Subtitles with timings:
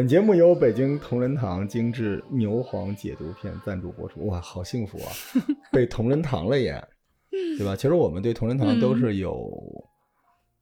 [0.00, 4.26] 本节目由北京同仁堂精致牛黄解毒片赞助播出。
[4.28, 5.12] 哇，好幸福啊！
[5.70, 6.82] 被同仁堂了耶，
[7.58, 7.76] 对吧？
[7.76, 9.46] 其实我们对同仁堂都是有、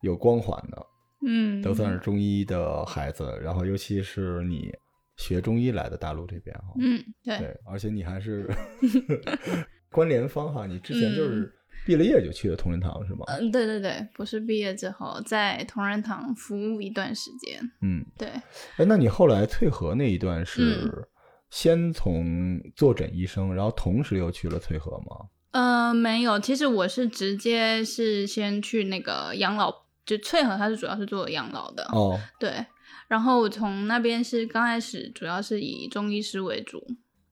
[0.00, 0.86] 有光环的，
[1.24, 3.32] 嗯，都算是中医的孩子。
[3.40, 4.72] 然后，尤其是你
[5.18, 8.44] 学中医来的大陆这边哈，嗯，对，对，而且你还是
[9.92, 11.54] 关联方哈，你之前就嗯是
[11.88, 13.24] 毕了业就去了同仁堂是吗？
[13.28, 18.28] 嗯，对对对，不是毕业之后在同仁堂服务一段时间，嗯，对，
[18.76, 21.08] 哎，那你后来退合那一段嗯是
[21.48, 25.30] 先从坐诊医生，然后同时又去了翠河吗？
[25.52, 32.66] 呃，没有，其实我是直接是先去那个养老，就翠河，它是主要是做养老的，哦，对，
[33.08, 36.86] 然后我从那边是刚开始主要是以中医师为主，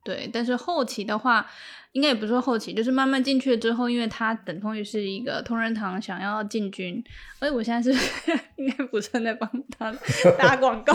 [0.07, 1.45] 对，但是后期的话，
[1.91, 7.03] 应该也不是说后期，就是慢慢进去了之后，因为它等同于是一个同仁堂想要进军，
[7.41, 7.99] 而我现在是
[8.57, 9.93] 应该不算在帮他
[10.39, 10.95] 打广告，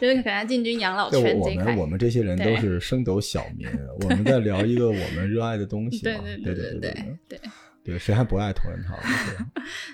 [0.00, 1.86] 就是可能进军养老圈这一块们我。
[1.86, 3.66] 们这些人都是升斗小民，
[4.04, 7.40] 我们在聊一个我们热爱的东西对嘛，对对对对对对，
[7.84, 8.96] 对，谁还不爱同仁堂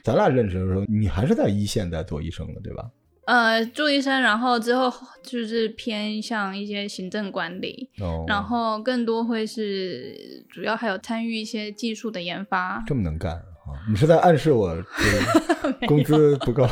[0.05, 2.85] 咱俩认识的时候，你还是在一线在做医生的，对吧？
[3.29, 4.91] 呃，做医生，然后之后
[5.23, 10.17] 就是偏向一些行政管理，哦，然后更多会是
[10.49, 12.83] 主要还有参与一些技术的研发。
[12.87, 13.77] 这么能干啊！
[13.87, 16.67] 你是在暗示我这个 工资不够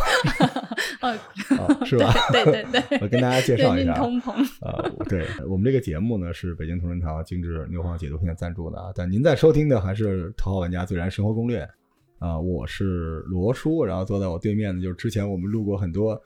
[1.02, 1.10] 呃，
[1.60, 2.10] 啊，是吧？
[2.32, 4.32] 对对对对，我跟大家介绍一下，通膨。
[4.62, 11.60] 呃，对我们这个节目呢是北京同仁堂精致牛黄解毒片赞助的啊，但您在收听的还是《头号玩家自然生活攻略》
[12.18, 16.18] 啊、我是罗叔，然后坐在我对面的就是之前我们录过很多。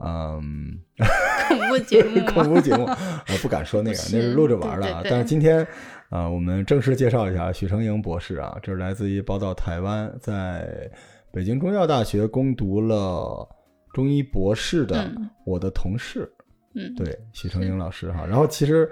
[0.00, 0.80] 嗯，
[1.48, 2.24] 恐怖节目？
[2.26, 5.02] 恐怖节目，我不敢说那个，是那是录着玩的啊。
[5.02, 5.66] 对对对但是今天
[6.08, 10.90] 啊、我们正式介绍一下许成英博士啊，这是来自于宝岛台湾，在
[11.30, 13.48] 北京中医药大学攻读了
[13.94, 16.30] 中医博士的嗯我的同事，
[16.74, 18.26] 嗯，对，许成英老师哈。
[18.26, 18.90] 然后其实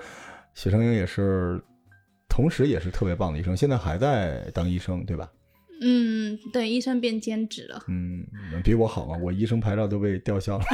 [0.55, 1.63] 许成英也是，
[2.27, 5.31] 同时也是特别棒的医生，现在还在当医生，对吧？
[5.83, 8.25] 嗯，对，医生变兼职了，嗯，
[8.63, 10.65] 比我好嘛，我医生牌照都被吊销了。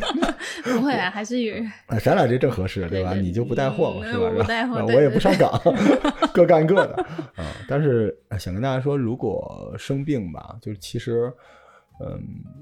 [0.64, 1.54] 不会啊，还是有。
[1.86, 3.14] 哎，咱俩这正合适，对吧？
[3.14, 4.24] 你就不带货嘛，嗯是吧？
[4.24, 5.50] 我不带货我也不上岗，
[6.34, 6.94] 各干各的
[7.34, 7.46] 啊。
[7.66, 11.32] 但是哎想跟大家说，如果生病吧，就是其实，
[12.04, 12.20] 嗯，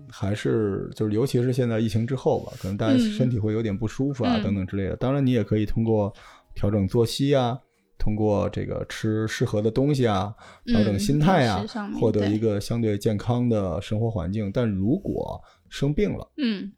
[0.08, 4.94] 还是就是尤其是现在疫情之后吧，可能大家嗯身体会有点不舒服啊，嗯等等之类的。
[4.96, 6.12] 当然，你也可以通过
[6.54, 7.58] 调整作息啊。
[8.00, 10.34] 通过这个吃适合的东西啊，
[10.64, 11.64] 调整嗯心态啊
[12.00, 14.50] 获得一个相对健康的生活环境。
[14.50, 16.72] 但如果生病了，嗯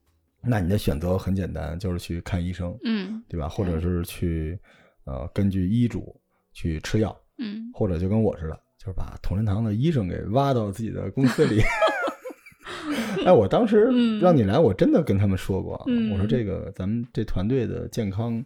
[0.45, 2.77] 那你的选择很简单，就是去看医生。
[2.85, 3.49] 嗯对吧？
[3.49, 4.59] 或者是去
[5.05, 6.15] 呃根据医嘱
[6.53, 11.63] 去吃药，嗯，或者就跟我似的，就是把同仁堂的医生给挖到自己的公司里。
[13.25, 18.45] 哎，我当时嗯让你来，我真的跟他们说过，嗯我说这个咱们这团队的健康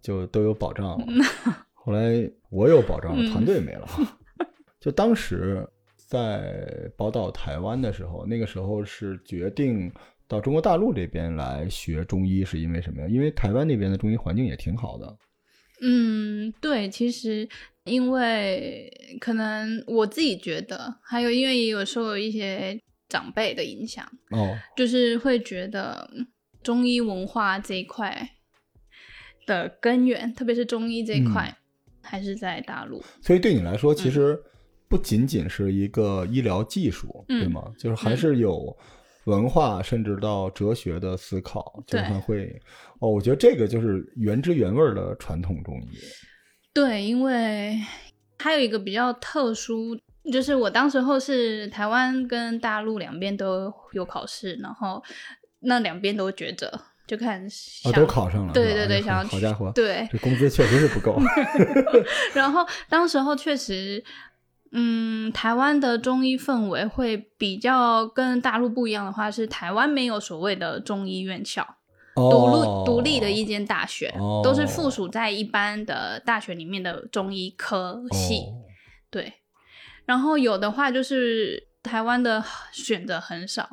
[0.00, 1.04] 就都有保障了。
[1.86, 3.88] 后来我有保障了，嗯团队没了。
[4.80, 5.64] 就当时
[5.96, 9.92] 在宝岛台湾的时候，那个时候是决定
[10.26, 13.06] 到中国大陆这边来学中医，是因为什么呀？
[13.08, 15.16] 因为台湾那边的中医环境也挺好的。
[15.80, 17.48] 嗯，对，其实
[17.84, 26.26] 因为可能我自己觉得，还有因为也有受一些长辈的影响，哦，就是会觉得嗯
[26.64, 28.28] 中医文化这一块
[29.46, 31.56] 的根源，特别是中医这一块，
[32.06, 33.02] 还是在大陆。
[33.20, 34.38] 所以对你来说，其实
[34.88, 37.64] 不仅仅是一个医疗技术，嗯对吗？
[37.78, 38.76] 就是还是有
[39.24, 42.60] 文化，甚至到哲学的思考，就会
[43.00, 43.10] 哦。
[43.10, 45.98] 我觉得这个就是原汁原味的传统中医。
[46.72, 47.76] 对，因为
[48.38, 49.98] 还有一个比较特殊，
[50.30, 55.02] 就是我当时候是台湾跟大陆两边都有考试，然后
[55.60, 56.70] 那两边都抉择，
[57.06, 61.16] 就看啊，想、都考上了，对对对想要好家伙，对，这工资确实是不够。
[62.34, 64.02] 然后当时候确实，
[64.72, 71.76] 嗯，台湾的中医氛围会比较跟大陆不一样的话，是台湾没有所谓的中医院校，
[72.14, 78.38] 独哦立独立的一间大学，哦都是附属在一般的大学里面的中医科系。
[78.38, 78.66] 哦
[79.08, 79.32] 对，
[80.04, 83.68] 然后有的话就是台湾的选择很少，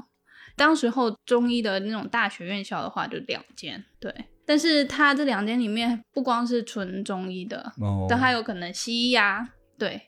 [0.56, 4.14] 当时候中医的那种大学院校的话就两间，对。
[4.46, 9.48] 但是它这两间里面不光是纯中医的，哦，但还有可能西医啊，
[9.78, 10.02] 对，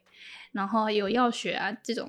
[0.51, 2.05] 然后有药学啊这种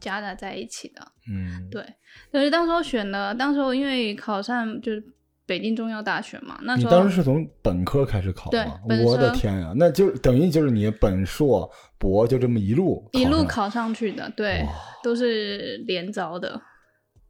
[0.00, 1.00] 夹杂在一起的，
[1.32, 1.84] 嗯，对。
[2.32, 5.00] 但是当时候选的，当时候因为考上就是
[5.46, 8.80] 北京中药大学嘛，那你时候当时是从本科开始考对吗？
[8.88, 14.66] 本我的天呀，那就等于就是你本硕博就这么一路一路考上去的，对，
[15.04, 16.60] 都是连招的。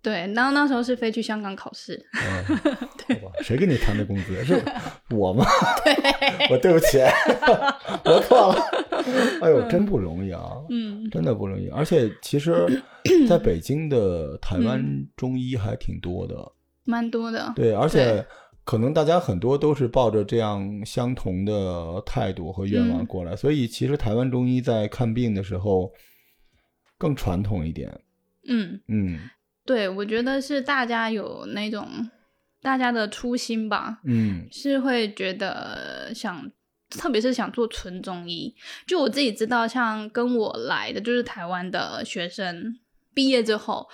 [0.00, 2.00] 对，然后那时候是飞去香港考试，
[3.42, 4.42] 谁跟你谈的工资？
[4.44, 4.62] 是
[5.10, 5.44] 我吗？
[5.84, 6.98] 对，我对不起，
[8.04, 8.60] 我错了。
[9.42, 11.68] 哎呦，真不容易啊，嗯真的不容易。
[11.68, 12.82] 而且其实
[13.28, 16.52] 在北京的台湾中医还挺多的，
[16.84, 18.24] 蛮多的，对，而且
[18.64, 25.92] 可能大家很多都是抱着这样相同的态度和愿望嗯过来，所以其实台湾中医在看病的时候
[26.96, 28.00] 更传统一点。
[28.50, 29.18] 嗯，嗯
[29.68, 31.86] 对，我觉得是大家有那种
[32.62, 36.50] 大家的初心吧，嗯是会觉得想，
[36.88, 38.54] 特别是想做纯中医。
[38.86, 42.78] 就我自己知道，像跟我来的就是台湾的学生，
[43.12, 43.86] 毕业之后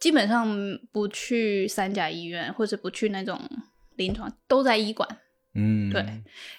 [0.00, 0.48] 基本上
[0.90, 3.40] 不去三甲医院，或者不去那种
[3.94, 5.08] 临床，都在医馆。
[5.54, 6.04] 嗯，对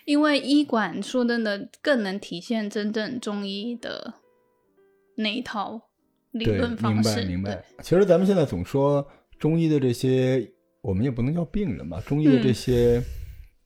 [0.05, 4.13] 因为医馆说真的更能体现真正中医的
[5.17, 5.89] 那一套
[6.31, 7.21] 理对，论方式。
[7.21, 7.63] 明白明白。
[7.81, 9.05] 其实咱们现在总说
[9.39, 10.47] 中医的这些，
[10.81, 13.03] 我们也不能叫病人吧，中医的这嗯些，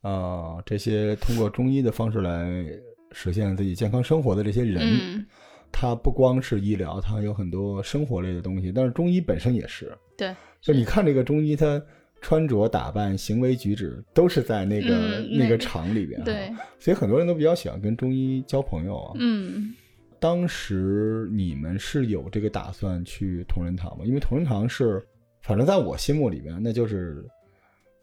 [0.01, 2.65] 呃，这些通过中医的方式来
[3.11, 5.25] 实现自己健康生活的这些人，嗯，
[5.71, 8.71] 他不光是医疗，他有很多生活类的东西。
[8.71, 11.81] 但是中医本身也是，对，就是你看这个中医，他
[12.21, 19.13] 穿着打扮、行为举止都是在那个、嗯那个那场里边，对，所以很多人都比较喜欢跟中医交朋友啊。
[19.19, 19.73] 嗯。
[20.19, 24.05] 当时你们是有这个打算去同仁堂吗？
[24.05, 25.05] 因为同仁堂是，
[25.41, 27.25] 反正在我心目里边，那就是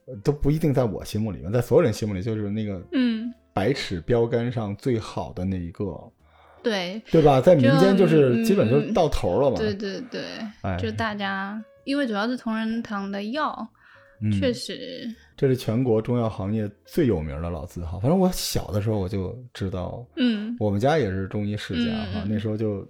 [0.07, 5.85] 呃都不一定在我心目里面，在所有人心目里就是那个嗯，百尺标杆上最好的那一个，
[6.63, 7.41] 对，对吧？
[7.41, 9.57] 在民间就就是基本就是到头了嘛。
[9.57, 10.23] 对对对，
[10.63, 13.69] 哎就大家，因为主要是同仁堂的药，
[14.23, 14.33] 嗯。
[14.33, 17.99] 确实，这是全国中药行业最有名的老字号。
[18.01, 22.87] 反正我小的时候我就知道，嗯我们家也是中医世家哈，嗯那时候就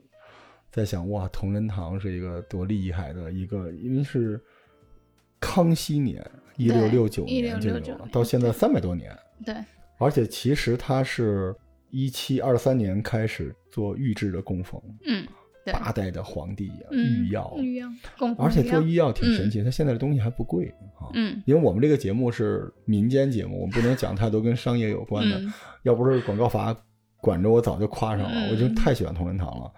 [0.71, 4.41] 在想，哇，同仁堂是一个多厉害的一个，因为是
[5.41, 6.25] 康熙年
[6.57, 9.55] 一六六九年就有1669了，到现在三百多年，对，
[9.99, 11.55] 而且其实它是
[11.91, 15.33] 一七二三年开始做御制的供奉，嗯，对，
[15.67, 17.89] 八代的皇帝啊，嗯御药，御药，
[18.39, 20.67] 而且做医药挺神奇，它现在的东西还不贵
[20.99, 21.13] 啊。
[21.15, 25.39] 嗯因为我们这个节目是民间节目，我们不能讲太多跟商业有关的。
[25.39, 26.77] 嗯要不是广告法
[27.21, 28.31] 管着我，早就夸上了。
[28.33, 29.71] 嗯我就太喜欢同仁堂了，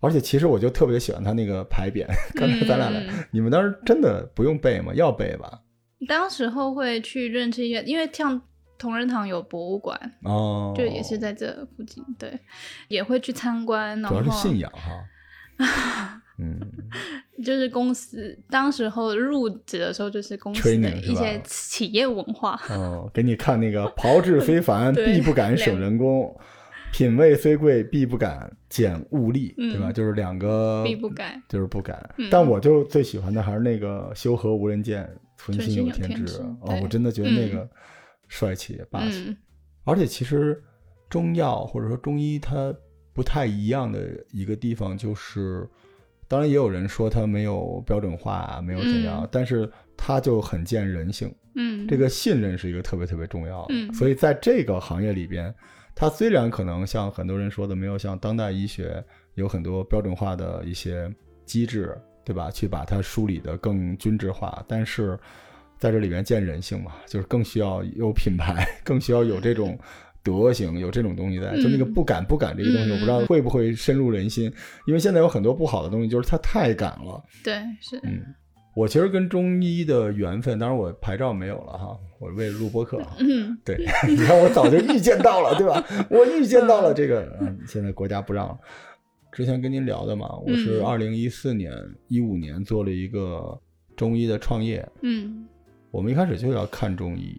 [0.00, 2.06] 而且其实我就特别喜欢他那个牌匾。
[2.34, 2.90] 刚才咱俩
[3.30, 4.92] 你们当时真的不用背吗？
[4.94, 5.60] 要背吧？
[6.08, 8.40] 当时候会去认识一些，因为像
[8.78, 12.36] 同仁堂有博物馆，哦，就也是在这附近，对，
[12.88, 15.04] 也会去参观，然后主要是信仰哈。
[16.38, 16.58] 嗯，
[17.44, 26.34] 就是公司当时候入职的时候，就是公司的一些企业文化，哦，给你看那个炮制非凡， 必不敢省人工；
[26.92, 29.92] 品味虽贵，必不敢减物力，嗯对吧？
[29.92, 31.40] 就是两个必不敢。
[31.48, 32.10] 就是不敢。
[32.16, 36.56] 嗯但我就最喜欢的还是那个修和无人见，存心有天知天。
[36.62, 37.68] 哦，我真的觉得那个
[38.26, 39.26] 帅气霸气。
[39.28, 39.36] 嗯
[39.84, 40.62] 而且其实
[41.10, 42.72] 中药或者说中医它
[43.12, 45.68] 不太一样的一个地方就是，
[46.28, 51.32] 当然也有人说它没有标准化，没有怎样，嗯但是它就很见人性。
[51.54, 53.74] 嗯，这个信任是一个特别特别重要的。
[53.74, 55.54] 嗯所以在这个行业里边，
[55.94, 59.04] 它虽然可能像很多人说的，没有像当代医学
[59.34, 61.12] 有很多标准化的一些
[61.44, 62.50] 机制，对吧？
[62.50, 65.18] 去把它梳理的更均质化，但是
[65.76, 69.78] 在这里面见人性嘛，就是更需要有品牌， 更需要有这种。
[70.22, 71.92] 德行有这种东西在，就那个嗯。
[71.92, 74.52] 不敢不敢这个东西，嗯我不知道会不会深入人心，
[74.86, 78.20] 因为现在有很多不好的东西，就是它太敢了，对是，嗯，
[78.74, 83.16] 我其实跟中医的缘分，当然我牌照没有了哈，我为了录播客哈。
[83.18, 83.56] 嗯。
[83.64, 83.76] 对，
[84.08, 85.84] 你看我早就预见到了，对吧？
[86.08, 88.58] 我预见到了这个，嗯，现在国家不让了。
[89.32, 90.86] 之前跟您聊的嘛，我是嗯。
[90.86, 91.72] 二零一四年、
[92.08, 93.58] 一五年做了一个
[93.96, 95.46] 中医的创业，嗯。
[95.90, 97.38] 我们一开始就要看中医，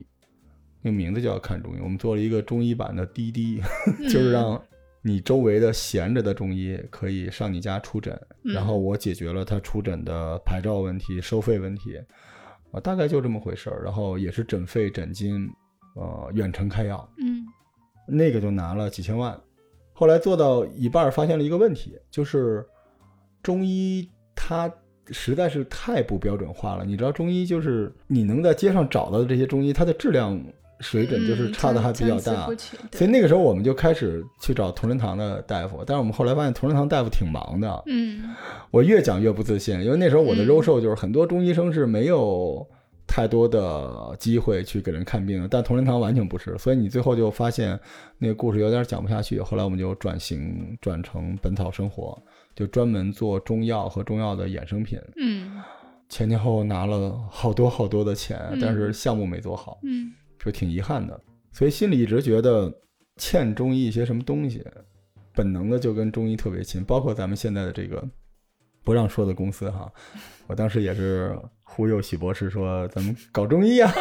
[0.84, 1.80] 那个名字就要看中医。
[1.82, 3.60] 我们做了一个中医版的滴滴，
[4.12, 4.62] 就是让
[5.02, 8.14] 你周围的闲着的中医可以上你家出诊，
[8.44, 11.98] 嗯然后我解决了他出诊的牌照问题、收费问题，
[12.72, 13.82] 啊，大概就这么回事儿。
[13.84, 15.50] 然后也是诊费、诊金，
[15.96, 17.44] 呃，远程开药，嗯
[18.08, 19.40] 那个就拿了几千万。
[19.94, 22.66] 后来做到一半儿，发现了一个问题，就是
[23.42, 24.72] 中医它
[25.12, 26.84] 实在是太不标准化了。
[26.84, 30.42] 你知道，中医就是你能在街上找到的这些中医，它的质量
[30.84, 32.46] 水准就是差的还比较大。
[32.92, 38.36] 所以那个时候我们就开始去找同仁堂的大夫，但是我们后来发现同仁堂大夫挺忙的，嗯
[38.70, 42.68] 我越讲越不自信，因为那时候我的嗯肉瘦就是很多中医生是没有
[43.08, 47.80] 太多的机会去给人看病的，但同仁堂完全不是，所以你最后就发现
[48.18, 49.40] 那个故事有点讲不下去。
[49.40, 52.22] 后来我们就转型转成本草生活，
[52.56, 55.00] 就专门做中药和中药的衍生品。
[55.18, 55.62] 嗯
[56.10, 60.12] 前前后后拿了好多好多的钱，嗯但是项目没做好，嗯
[60.44, 61.20] 就挺遗憾的。
[61.52, 62.74] 所以心里一直觉得
[63.18, 64.66] 欠中医一些什么东西，
[65.34, 68.04] 本能的就跟中医特别亲，包括咱们现在的这个
[68.84, 69.92] 不让说的公司哈，
[70.48, 73.92] 我当时也是忽悠许博士说咱们搞中医啊，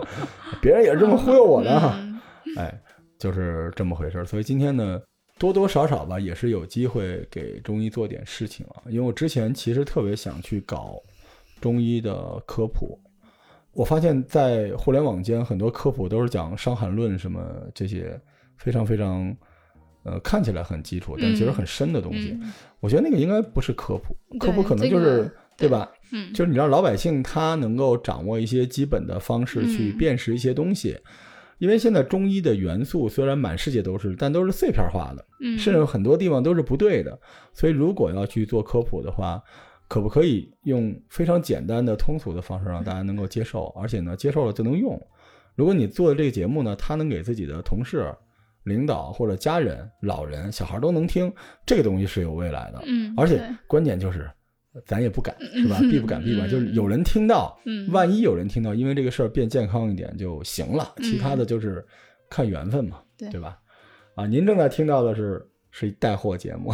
[0.62, 1.94] 别人也是这么忽悠我的哈。
[1.98, 2.10] 嗯
[2.56, 2.82] 哎，
[3.16, 4.24] 就是这么回事儿。
[4.24, 5.00] 所以今天呢，
[5.38, 8.82] 多多少少吧，也是有机会给中医做点事情啊。
[8.86, 11.00] 因为我之前其实特别想去搞
[11.60, 12.98] 中医的科普，
[13.72, 17.40] 我发现，在互联网间很多科普都是讲《伤寒论》什么
[17.74, 18.20] 这些
[18.56, 19.34] 非常非常
[20.02, 22.36] 呃看起来很基础，但其实很深的东西。
[22.40, 25.86] 嗯我觉得那个应该不是科普，科普可能这个就是、对吧？
[26.12, 30.98] 嗯就是你让老百姓他能够掌握一些基本的方式去嗯辨识一些东西，
[31.58, 37.20] 因为现在中医的元素虽然满世界都是，但都是碎片化的，嗯，甚至很多地方都是不对的。
[37.52, 39.42] 所以如果要去做科普的话，
[39.90, 44.96] 可不可以用非常简单的、通俗的方式让大家能够接受，而且呢接受了就能用？
[45.56, 48.06] 如果你做的这个节目呢，他能给自己的同事、
[48.62, 51.30] 领导或者家人、老人、小孩都能听，
[51.66, 52.80] 这个东西是有未来的。
[52.86, 54.30] 嗯，而且关键就是，
[54.86, 55.78] 咱也不敢是吧？
[55.80, 61.84] 嗯避不敢避不敢，嗯就是有人听到，嗯万一有人听到，因为这个事儿变健康一点就行了，嗯其他的就是
[62.28, 63.58] 看缘分嘛，对对吧？
[64.14, 66.70] 啊，您正在听到的是是一带货节目，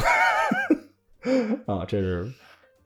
[1.66, 2.30] 啊，这是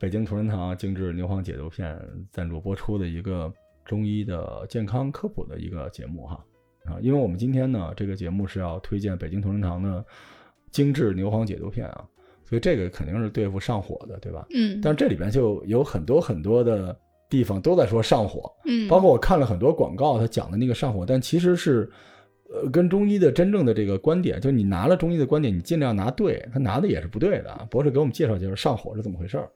[0.01, 2.01] 北京同仁堂精致牛黄解毒片
[2.33, 3.53] 赞助播出的一个
[3.85, 6.43] 中医的健康科普的一个节目哈。
[6.87, 10.03] 啊，因为我们今天呢，这个节目是要推荐北京同仁堂的
[10.71, 12.03] 精致牛黄解毒片啊，
[12.47, 14.47] 所以这个肯定是对付上火的，对吧？
[14.55, 21.91] 嗯，但是这里边就有很多很多的地方都在说上火，嗯，包括我看了很多广告，他讲的那个上火，但其实是，
[22.51, 27.69] 呃，跟中医的真正的这个观点，就是你拿了中医的观点，你尽量拿对，他拿的也是不对的。
[27.71, 29.51] 博士给我们介绍介绍上火是怎么回事儿。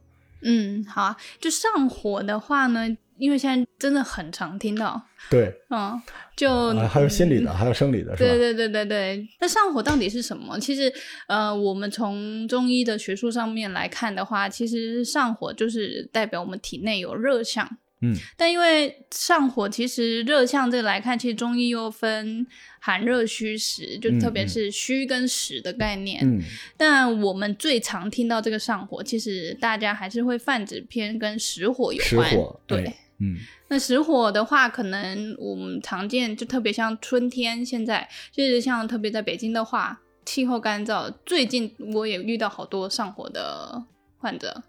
[0.45, 2.87] 嗯，好啊，就上火的话呢，
[3.19, 6.01] 因为现在真的很常听到，对，嗯，
[6.37, 8.31] 就、啊还有心理的，还有生理的，是吧？
[8.31, 10.59] 对对对对对，那上火到底是什么？
[10.59, 10.93] 其实，
[11.29, 17.79] 呃，我们从中医的学术上面来看的话，其实上火就是代表我们体内有热象。
[18.05, 22.47] 嗯，但因为上火，其实热象这个来看，其实中医又分
[22.79, 26.21] 寒热虚实，就嗯特别是虚跟实的概念。
[26.23, 26.43] 嗯
[26.77, 32.31] 但我们最常听到这个上火，其实大家还是会泛指偏跟实火有关。
[32.31, 32.85] 实火，对。
[32.85, 33.37] 哎嗯
[33.69, 43.85] 那实火的话，可能我们常见就特别像春天，现在就是像特别在北京的话，气候干燥，最近我也遇到好多上火的
[44.19, 44.63] 患者。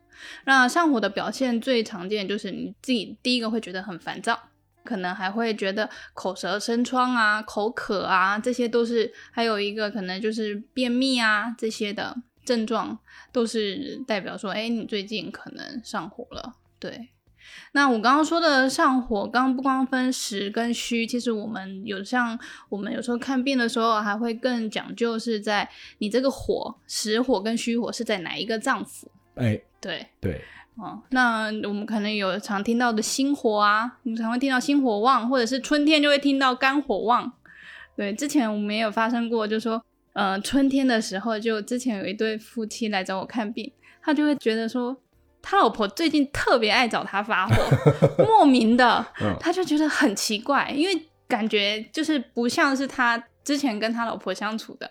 [0.46, 4.40] 那上火的表现最常见就是你自己第一个会觉得很烦躁，
[4.84, 12.98] 可能还会觉得口舌生疮啊、口渴啊，这些都是还有一个可能就是便秘啊这些的症状，
[13.32, 17.10] 都是代表说，哎，你最近可能上火了，对。
[17.74, 22.38] 那我刚刚说的上火，刚刚不光分实跟虚，其实我们有像
[22.70, 25.70] 我们有时候看病的时候，还会更讲究是在
[26.00, 29.06] 你这个火实火跟虚火是在哪一个脏腑。
[29.36, 30.42] 哎，对，对，
[30.78, 37.32] 哦，那我们可能有常听到的心火啊，你常会听到心火旺，或者是春天就会听到肝火旺。
[37.96, 39.80] 对，之前我们也有发生过，就说，
[40.14, 44.98] 呃，春天的时候，就之前有一对夫妻来找我看病，他就会觉得说，
[45.40, 47.54] 他老婆最近特别爱找他发火，
[48.26, 54.90] 莫名的，嗯他就觉得很奇怪，因为感觉就是不像是他之前跟他老婆相处的。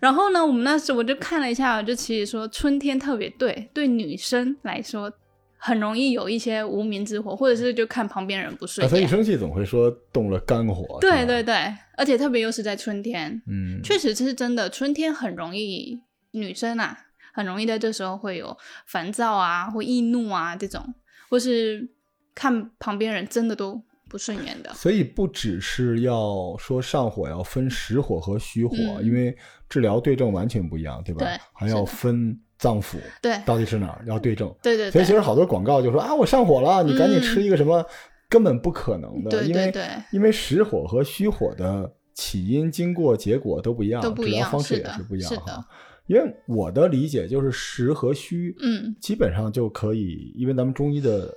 [0.00, 5.12] 然后呢，我们那时我就看了一下，就其实说春天特别对，对女生来说
[5.58, 9.06] 很容易有一些无名之火，或者是就看旁边人不顺啊，所以一。
[9.06, 11.54] 生气总会说动了肝火，对对，对，
[11.98, 16.96] 而且特别又是在春天，嗯，确实这是真的，春天很容易女生啊，
[17.34, 20.82] 很容易在这时候会有烦躁啊，或易怒啊这种，
[21.28, 21.90] 或是
[22.34, 24.72] 看旁边人真的都不顺眼的。
[24.72, 29.36] 所以不只是要说上火要分实火和虚火，嗯因为
[29.70, 31.24] 治疗对症完全不一样，对吧？
[31.24, 33.40] 对还要分脏腑对。
[33.46, 34.54] 到底是哪儿要对症。
[34.62, 37.82] 对对对所以其实好多广告就说啊，我上火了，你赶紧嗯吃一个什么，
[38.28, 39.72] 根本不可能的，因为
[40.12, 45.64] 因为实火和虚火的起因、经过、结果都不一样，都不一样治疗方式也是不一样哈。
[46.06, 51.32] 因为我的理解就是实和虚，嗯基本上就可以，因为咱们中医的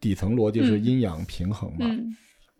[0.00, 0.84] 底层逻辑是嗯。
[0.84, 2.04] 阴阳平衡嘛，嗯。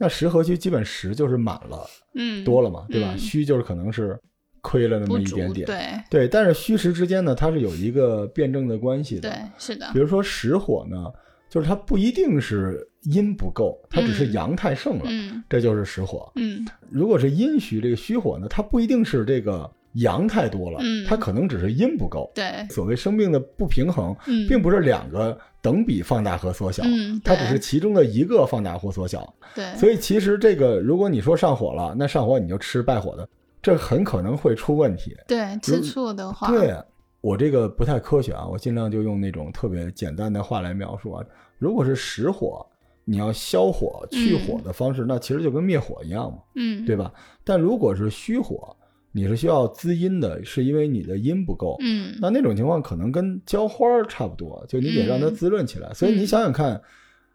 [0.00, 1.84] 那实和虚基本实就是满了。
[2.14, 3.10] 嗯，多了嘛，对吧？
[3.12, 3.18] 嗯。
[3.18, 4.16] 虚就是可能是
[4.60, 5.78] 亏了那么一点点，对
[6.10, 9.28] 对但是虚实之间呢，它是有一个辩证的关系的。
[9.28, 11.06] 对是的比，如说实火呢，
[11.48, 16.30] 就是它不一定是阴不够，它只是嗯阳太盛了，嗯这就是实火。
[16.36, 22.30] 嗯如果是阴虚，这个虚火呢，它不一定是这个阳太多了，嗯它可能只是阴不够。
[22.34, 29.32] 对，所谓生命的不平衡，嗯，并不是两个等比放大和缩小，嗯，它只是其中的一个放大或缩小。
[29.54, 33.28] 对，所以其实这个，如果你说上火了，那上火你就吃败火的，
[33.62, 35.16] 这很可能会出问题。
[35.26, 36.74] 对吃醋的话，对
[37.20, 41.24] 我这个不太科学啊，我尽量就用那种特别简单的话来描述啊。
[41.58, 42.64] 如果是实火，
[43.04, 47.12] 你要消火去火的方式，那其实就跟灭火一样嘛，嗯，对吧？
[47.42, 48.76] 但如果是虚火，
[49.10, 51.76] 你是需要滋阴的，是因为你的阴不够。
[51.80, 55.92] 嗯，那那种情况可能跟浇花儿差不多，就你得让它嗯滋润起来。
[55.94, 56.80] 所以你想想看，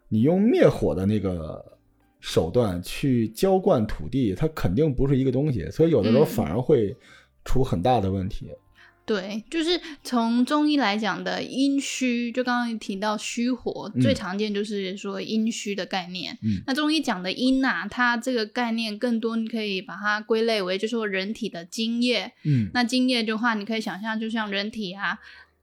[0.08, 1.62] 你用灭火的那个
[2.26, 6.96] 手段去浇灌土地，它肯定不是一个东西，所以有的时候嗯反而会
[7.44, 8.48] 出很大的问题。
[9.04, 16.32] 对，就是从中医来讲的阴虚，就刚刚提到虚火，嗯最常见就是说阴虚的概念。
[16.42, 22.32] 嗯那中医讲的阴呐、它这个概念更多你可以把它归类为，就是说人体的津液。
[22.44, 25.18] 嗯那津液的话，你可以想象，就像人体啊，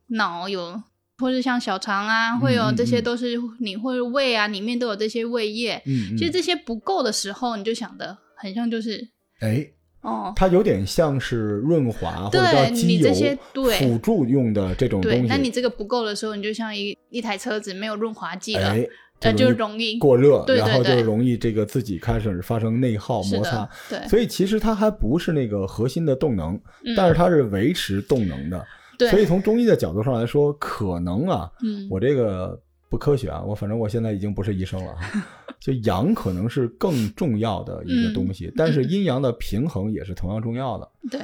[0.10, 0.80] 脑有，
[1.22, 5.82] 或者像小肠啊，会有嗯这些嗯都是你或者胃啊，里面都有这些胃液。
[5.86, 9.08] 嗯，其实嗯这些不够的时候，你就想的很像就是
[9.40, 9.66] 哎，
[10.02, 15.28] 哦，它有点像是润滑或者叫对机油你这些对辅助用的这种东对，西。
[15.28, 18.86] 那你这个不够的时候，你就像一一台车子没有润滑剂了，哎，
[19.22, 28.66] 呃，就容易过热，对对然后就容易这个自己开始发生内耗摩擦。，对，所以其实它还不是那个核心的动能，嗯但是它是维持动能的。
[29.02, 35.00] 对，所以从中医的角度上来说，可能啊，嗯，我这个不科学啊，我反正我现在已经不是医生了啊，
[35.60, 38.54] 就阳可能是更重要的一个东西，嗯。
[38.56, 40.88] 但是阴阳的平衡也是同样重要的。
[41.10, 41.22] 对。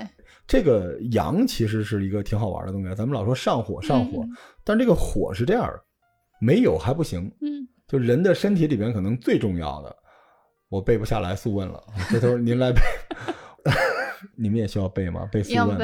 [0.48, 4.32] 这个阳其实是一个挺好玩的东西，咱们老说上火上火，嗯
[4.64, 5.80] 但这个火是这样的，
[6.42, 7.68] 没有还不行，嗯。
[7.88, 9.96] 就人的身体里边可能最重要的，
[10.70, 12.82] 我背不下来，素问了，这都是您来背，
[14.38, 15.28] 你们也需要背吗？
[15.32, 15.78] 背速要问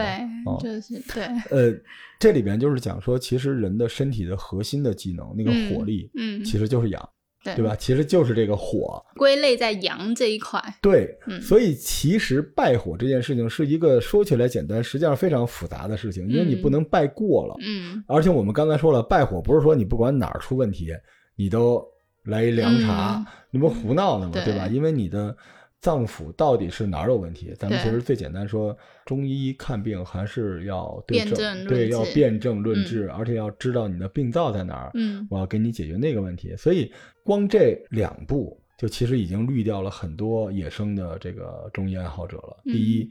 [0.45, 1.73] 哦，就是对， 呃，
[2.19, 7.09] 这里边就是讲说，其实人的身体的核心的技能，那个嗯火力，嗯，其实就是阳，
[7.43, 7.75] 对对吧？？
[7.75, 11.17] 其实就是这个火，归类在阳这一块，对。
[11.27, 17.55] 嗯所以其实败火这件事情是一个说起来简单，实际上非常复杂的事情，因为你嗯不能败过了。
[17.65, 20.89] 嗯而且我们刚才说了，败火不是说你不管哪儿出问题，
[21.35, 21.83] 你都
[22.25, 24.31] 来一凉茶，嗯你不胡闹呢吗？
[24.33, 24.67] 对对吧？
[24.67, 25.35] 因为你的
[25.83, 27.53] 脏腑到底是哪儿有问题？
[27.59, 36.55] 咱们其实最简单说，中医看病还是要对症，辨证论对，要治辨证论治，而且要知道你的病灶在哪儿，嗯我要给你解决那个问题。
[36.55, 36.91] 所以
[37.23, 38.59] 光这两步。
[38.75, 42.57] 就其实已经滤掉了很多野生的这个中医爱好者了。
[42.65, 43.09] 嗯第一，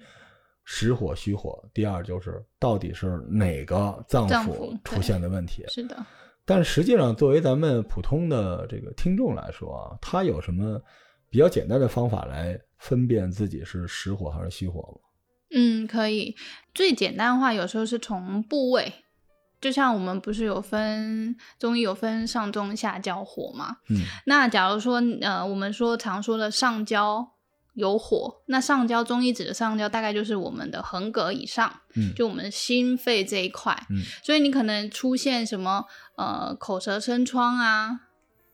[0.65, 5.65] 实火虚火；第二，就是到底是哪个脏腑出现的问题。
[5.69, 5.97] 是的，
[6.45, 10.79] 但实际上，作为咱们普通的这个听众来说啊，他有什么
[11.33, 14.99] 比较简单的方法来分辨自己是实火还是虚火吗？
[15.55, 16.37] 嗯，可以。
[16.75, 18.93] 最简单的话，有时候是从部位，
[19.59, 23.79] 就像我们不是有分中医有分上中下焦火嘛？
[23.89, 27.27] 嗯那假如说呃，我们说常说的上焦
[27.73, 33.73] 有火，那上焦中医指的上焦大概就是我们的横膈以上，嗯就我们心肺这一块。
[33.89, 38.01] 嗯所以你可能出现什么呃口舌生疮啊，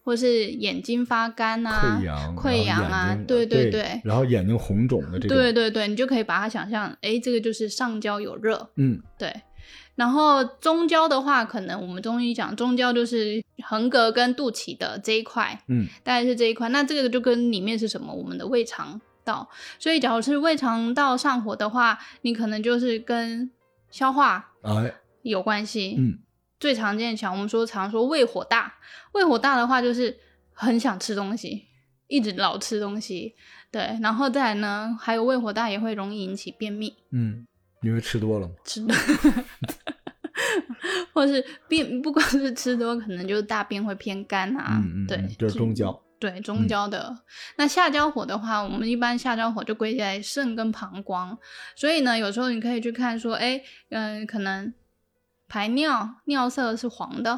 [0.08, 9.30] 或是眼睛发干啊溃，疡、溃疡啊对对对对然后眼睛红肿的这种，对对对，你就可以把它想象，哎，这个就是上焦有热，嗯对。
[9.96, 16.70] 然后中焦的话，可能我们中医讲中焦就是横膈跟肚脐的这一块，嗯大概是这一块。
[16.70, 18.10] 那这个就跟里面是什么？
[18.14, 19.46] 我们的胃肠道。
[19.78, 23.50] 所以，假如是胃肠道上火的话，你可能就是跟
[23.90, 25.96] 消化哎有关系。
[25.98, 26.18] 嗯
[26.58, 28.74] 最常见强，我们说常说胃火大，
[29.12, 30.16] 胃火大的话就是
[30.52, 31.66] 很想吃东西，
[32.06, 33.34] 一直老吃东西。
[33.70, 37.46] 对，然后再来呢，还有胃火大也会容易引起便秘，嗯，
[37.82, 38.54] 因为吃多了嘛。
[38.64, 38.96] 吃多，
[41.12, 44.80] 或是便不光是吃多，可能就是大便会偏干啊。
[44.82, 46.02] 嗯嗯，对就，是中焦。
[46.18, 47.16] 对中焦的，
[47.58, 51.38] 那下焦火的话，我们一般下焦火就归在肾跟膀胱，
[51.76, 54.74] 所以呢，有时候你可以去看说，哎，嗯、可能
[55.48, 57.32] 排尿尿色是黄的，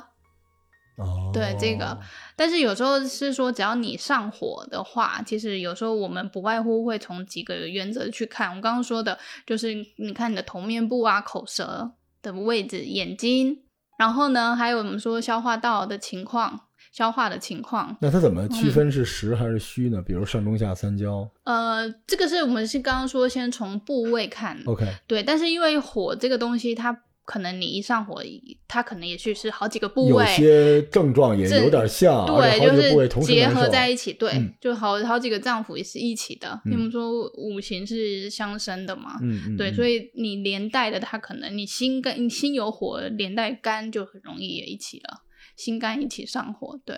[0.97, 1.97] 哦，对这个
[2.35, 8.49] 但是有时候是说，只要你上火的话，其实有时候我们不外乎会从几个原则去看。
[8.49, 13.63] 我刚刚说的就是，你看你的头面部啊、口舌的位置、眼睛，
[13.97, 17.97] 然后呢，还有我们说消化道的情况、消化的情况。
[18.01, 20.03] 那它怎么区分是实还是虚呢？
[20.03, 21.31] 比如上中下三焦。
[21.45, 27.05] 呃，这个是我们是刚刚说先从部位看，OK，对，但是因为火这个东西它。
[27.31, 28.21] 可能你一上火，
[28.67, 36.61] 它可能也许是好几个部有位，些症状也这有点像，对，就是结合在一起，对，嗯就好好几个脏腑也是一起的。
[36.65, 39.13] 嗯因为我们说五行是相生的嘛，
[39.57, 45.23] 对，嗯所以你连带的，它可能你心跟你心有火，连带肝就很容易也一起了。
[45.57, 46.97] 心肝一起上火，对。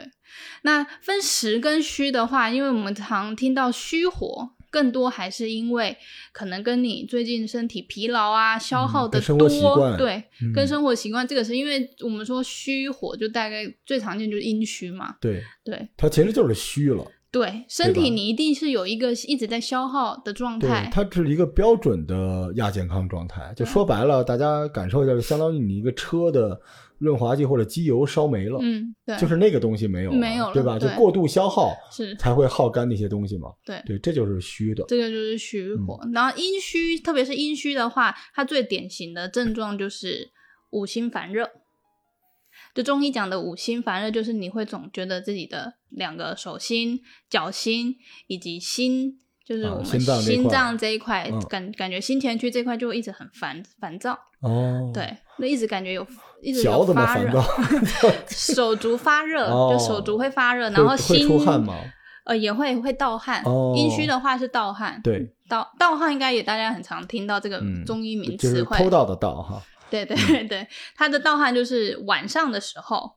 [0.63, 5.95] 那分实跟虚的话，因为我们常听到虚火，更多还是因为
[6.33, 17.07] 可能跟你最近身体疲劳啊、消耗的多，对，嗯跟生活习惯，这个是因为我们说虚火，就大概最常见就是阴虚嘛，对，对它其实就是虚了。
[17.33, 23.53] 对，身体你一定是有一个一直在消耗的状对态，，它是一个标准的亚健康状态。
[23.57, 26.61] 就说白了，大家感受一下，就相当于你一个车的
[26.99, 30.79] 润滑剂或者机油烧没了，嗯，对，就是那个东西没有了，没有了对吧？
[30.79, 33.49] 就过度消耗是才会耗干那些东西嘛。
[33.65, 33.83] 对。
[33.87, 34.85] 对，这就是虚的。
[34.87, 40.31] 这个就是虚火，嗯然后阴虚，特别是阴虚的话，它最典型的症状就是
[40.73, 41.49] 五心烦热。
[42.75, 47.95] 就中医讲的五心烦热，就是你会总觉得自己的两个手心、脚心
[48.29, 56.07] 以及心，就是啊我们心脏这一块感感觉心田区这块就会一直很烦烦躁，哦，，对，那一直感觉有
[56.43, 57.43] 一直脚有发热？
[58.29, 61.75] 手足发热，哦就手足会发热，然会会后心出汗吗？
[62.25, 63.43] 呃，也会会盗汗。
[63.45, 68.63] 哦阴虚的话是盗汗，对，盗盗汗应该也大家很常听到这个嗯中医名就是。
[68.65, 69.61] 偷盗的盗哈。
[69.93, 73.11] 对对对对，他的盗汗就是晚上的时候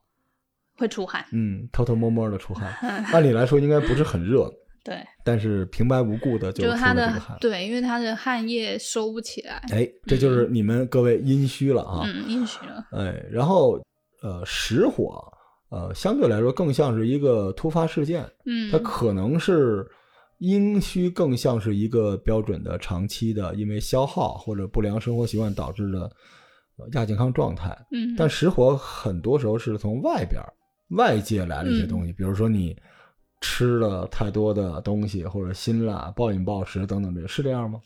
[0.78, 1.26] 会出汗。
[1.32, 2.72] 嗯，偷偷摸摸的出汗，
[3.14, 4.52] 按理来说应该不是很热，
[4.84, 7.38] 对，但是平白无故的就出的了这个汗。
[7.40, 12.02] 对，因为他的汗液收不起来，哎，这就是你们各位阴虚了啊。
[12.04, 12.86] 嗯，阴虚了。
[12.92, 13.80] 哎，然后
[14.22, 15.24] 呃，实火
[15.70, 19.86] 呃，相对来说更像是一个突发事件，嗯，它可能是
[20.40, 26.12] 阴虚，更像是一个标准的长期的因为消耗或者不良生活习惯导致的呃
[26.94, 27.78] 亚健康状态。
[27.92, 30.42] 嗯，但实火很多时候是从外边
[30.90, 32.76] 外界来的一些东西，比如说你
[33.42, 37.82] 吃了太多的东西，或者辛辣、暴饮暴食等等，这是这样吗？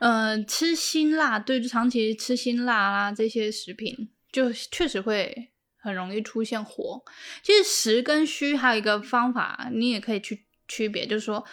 [0.00, 7.02] 呃，吃辛辣，对，就长期吃辛辣啦这些食品，就确实会很容易出现火。
[7.42, 11.44] 其实实跟虚还有一个方法，你也可以去区别，就是说，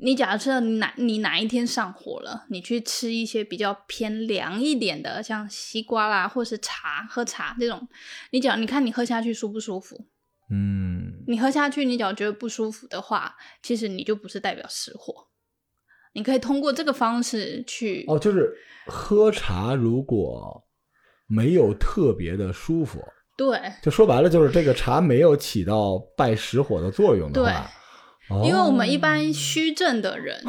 [0.00, 7.88] 你假设你哪你哪一天上火了，你去吃一些比较偏凉一点的，像西瓜啦，或是茶，喝茶这种，
[8.30, 10.06] 你只要你看你喝下去舒不舒服？
[10.50, 15.28] 嗯，你喝下去，你只要觉得不舒服的话，其实你就不是代表实火。
[16.14, 18.50] 你可以通过这个方式去哦，就是
[18.86, 20.64] 喝茶如果
[21.26, 23.04] 没有特别的舒服，
[23.36, 27.70] 对，就说白了就是这个茶没有起到败实火的作用的话，
[28.30, 30.44] 哦因为我们一般虚症的人，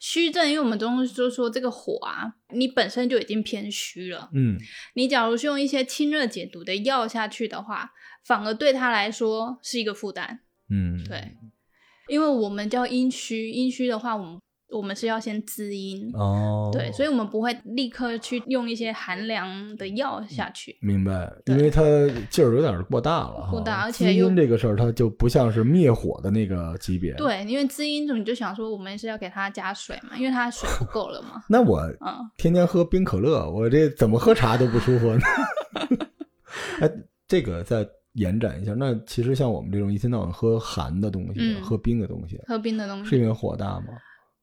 [0.00, 4.58] 虚症，因为我们中医就说这个火啊，你本身就已经偏虚了，嗯。
[4.94, 7.92] 你假如是用一些清热解毒的药下去的话，
[8.24, 10.40] 反而对他来说是一个负担。
[10.70, 11.36] 嗯，对，
[12.08, 16.10] 因为我们叫阴虚，阴虚的话，我们我们是要先滋阴。
[16.14, 20.76] 哦，对，所以我们不会立刻去用一些寒凉的药下去。
[20.80, 21.82] 明白，因为它
[22.30, 31.42] 劲儿有点过大了哈，过大而且滋阴这个事儿，它就不像是灭火的那个级别。，对，因为滋阴，你就想说我们是要给它加水嘛，因为它水不够了嘛。
[31.48, 35.20] 那我嗯，天天喝冰可乐，我这怎么喝茶都不舒服呢？
[36.80, 36.90] 哎，
[37.26, 43.86] 这个再延展一下，那其实像我们这种一天到晚喝寒的东西、嗯喝冰的东西，喝冰的东西，是因为火大吗？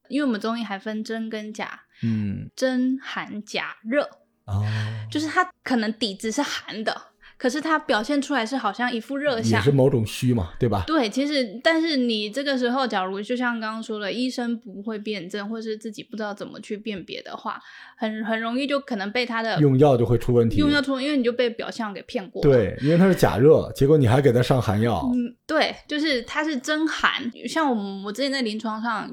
[0.09, 4.03] 因为我们中医还分真跟假，嗯，真寒假热，
[4.45, 4.63] 哦，
[5.11, 6.95] 就是它可能底子是寒的，
[7.37, 9.71] 可是它表现出来是好像一副热相也是。
[9.71, 10.83] 某种虚嘛，对吧？
[10.87, 17.59] 对，其实但是你这个时候，假如就像刚刚说的，医生不会辨证，或是自己不知道怎么去辨别的话，
[17.97, 20.57] 很很容易就可能被他的用药就会出问题。
[20.57, 22.41] 用药出，因为你就被表象给骗过。
[22.41, 25.09] 对，因为它是假热，结果你还给他上寒药。
[25.13, 27.31] 嗯，对，就是它是真寒。
[27.47, 29.09] 像我们我之前在临床上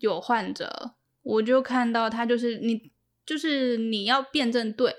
[0.00, 2.92] 有患者，我就看到他就是你
[3.24, 4.94] 就是你要辩证对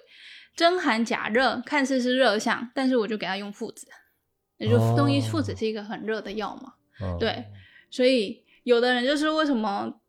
[0.55, 3.87] 真寒假热，看似是热象，但是我就给他用附子，
[4.57, 7.45] 也就哦中医附子是一个很热的药嘛，哦对，
[7.89, 10.01] 所以有的人就是为什么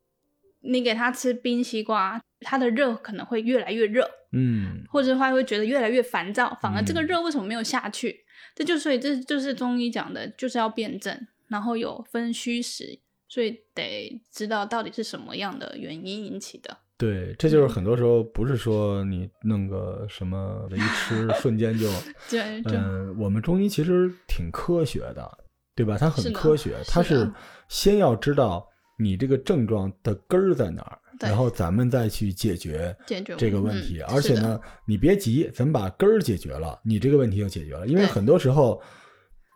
[0.61, 7.07] 你给他吃冰西瓜，他的热可能会越来越热，嗯，或者他会觉得越来越烦躁，反而这个嗯。
[7.07, 8.25] 热为什么没有下去？
[8.55, 16.77] 这就所以这就是中医讲的，就是要辩证，然后有分虚实，所以得知道到底是什么样的原因引起的。
[16.99, 21.87] 对，这就是很多时候不是说你弄个什么的一吃瞬间就，
[22.31, 25.39] 对，就、嗯，我们中医其实挺科学的，
[25.75, 25.99] 对吧？
[25.99, 27.31] 它很科学，它是
[27.69, 28.67] 先要知道
[28.99, 32.97] 你这个症状的根儿在哪儿，然后咱们再去解决
[33.37, 34.01] 这个问题。
[34.01, 37.87] 嗯而且呢，你别急，咱们把根儿解决了，你这个问题就解决了。
[37.87, 38.81] 因为很多时候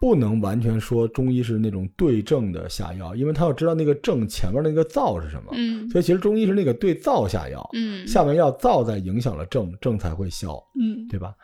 [0.01, 5.53] 不能完全说中医是那种对症的下药，因为他要知道那个症前面那个燥是什么。
[5.53, 10.55] 嗯所以其实中医是那个对燥下药，嗯下完药燥再影响了症，症才会消。
[10.81, 11.35] 嗯对吧？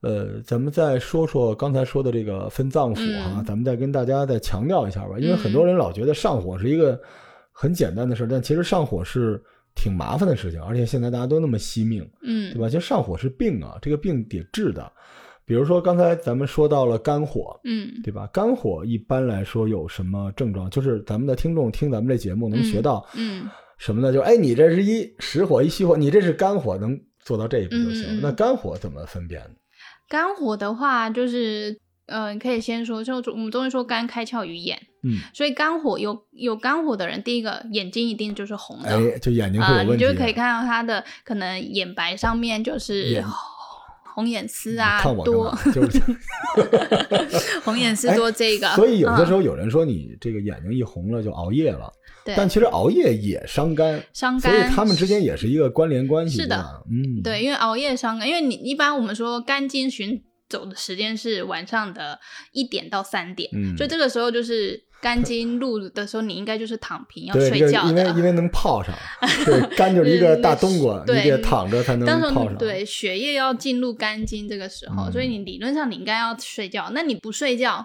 [0.00, 6.98] 呃，咱们再说说刚才说的这个分脏腑哈、嗯咱们再跟大家再强调一下吧，因为很多人老觉得上火是一个
[7.52, 9.38] 很简单的事儿，但其实上火是
[9.74, 12.70] 挺麻烦的事情，而且现在大家都那么惜命，嗯对吧？
[12.70, 14.90] 其实上火是病啊，这个病得治的。
[15.44, 18.26] 比如说刚才咱们说到了肝火，嗯对吧？
[18.32, 20.70] 肝火一般来说有什么症状？
[20.70, 24.12] 就是咱们的听众听咱们这节目能学到嗯什么呢？
[24.12, 28.20] 就哎，你这是一实火一虚火，你这是肝火，能做到这一步就行。
[28.22, 29.50] 那肝火怎么分辨呢？
[30.08, 31.76] 肝火的话，就是
[32.06, 43.24] 呃，可以先说，就我们中医说肝开窍于眼，嗯，所以肝火有有肝火的人，第一个眼睛一定就是红的，哎，就眼睛会啊、有问题，你就可以看到他的可能眼白上面就是眼
[44.14, 46.00] 红红眼丝啊看我干多嘛，就是，
[47.64, 51.90] 红眼丝多这个，所以有的时候、有人说你这个眼睛一红了就熬夜了，
[52.24, 62.20] 对但其实熬夜也伤肝，伤肝所以肝，他们之间也是一个关联关系，是的，嗯，对，因为熬夜伤肝，因为你一般我们说肝经循走的时间是晚上的
[62.52, 67.90] 一点到三点，嗯，所以这个时候就是肝经入的时候，你应该就是躺平要睡觉的。
[67.90, 68.94] 因为因为能泡上，
[69.44, 76.90] 对，肝就是一个大冬瓜，你对得躺着才能泡上，对血液要进入肝经这个时候，嗯所以你理论上你应该要睡觉。
[76.94, 77.84] 那你不睡觉，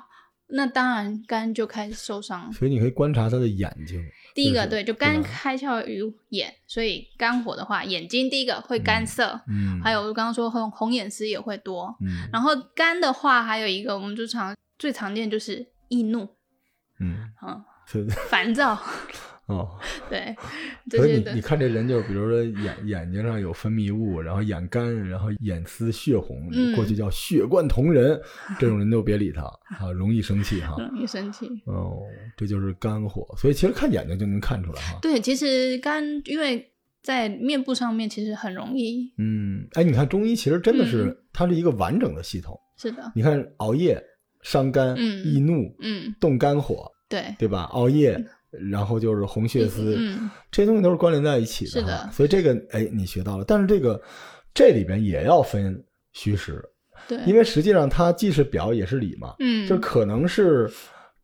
[0.49, 2.53] 那当然肝就开始受伤。
[2.53, 3.99] 所以你可以观察他的眼睛，
[4.36, 11.95] 第一个对，就肝开窍于眼，所以肝火的话，眼睛第一个会干涩，嗯，还有我刚刚说红红眼丝也会多。
[11.99, 16.27] 嗯然后肝的话，还有一个我们就常最常见就是易怒，
[16.99, 18.77] 嗯，嗯， 是烦躁，
[19.45, 19.79] 哦，
[20.10, 20.36] 对，
[20.89, 28.19] 所以你你看这人就比如说眼眼睛上有分泌物，然后眼干，然后眼丝血红，嗯过去叫血贯瞳人，
[28.60, 29.43] 这种人就别理他
[29.79, 30.75] 啊，容易生气哈。
[30.81, 31.47] 容易生气。
[31.65, 32.01] 哦，
[32.36, 34.99] 这就是肝火，所以其实看眼睛就能看出来哈。
[35.01, 42.60] 对，其实肝因为在面部上面其实很容易，嗯，哎，你看中医其实真的是、嗯它是一个完整的系统。
[42.77, 44.03] 是的，你看熬夜
[44.47, 45.25] 伤肝、嗯。
[45.25, 47.63] 易怒、嗯，动肝火，对，对吧？
[47.73, 48.17] 熬夜，
[48.71, 51.79] 然后就是红血丝，嗯，这些东西都是关联在一起的哈。
[51.79, 52.10] 是的。
[52.13, 54.01] 所以这个哎，你学到了，但是这个
[54.53, 55.83] 这里边也要分
[56.13, 56.63] 虚实，
[57.10, 60.71] 对，因为实际上它既是表也是里嘛，嗯，就可能是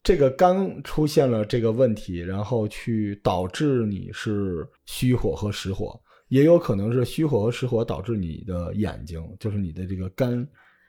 [0.03, 10.45] 这个肝出现了这个问题，然后去导致你是虚火和实火，也有可能是虚火和实火导致你的眼睛，就是你的这个肝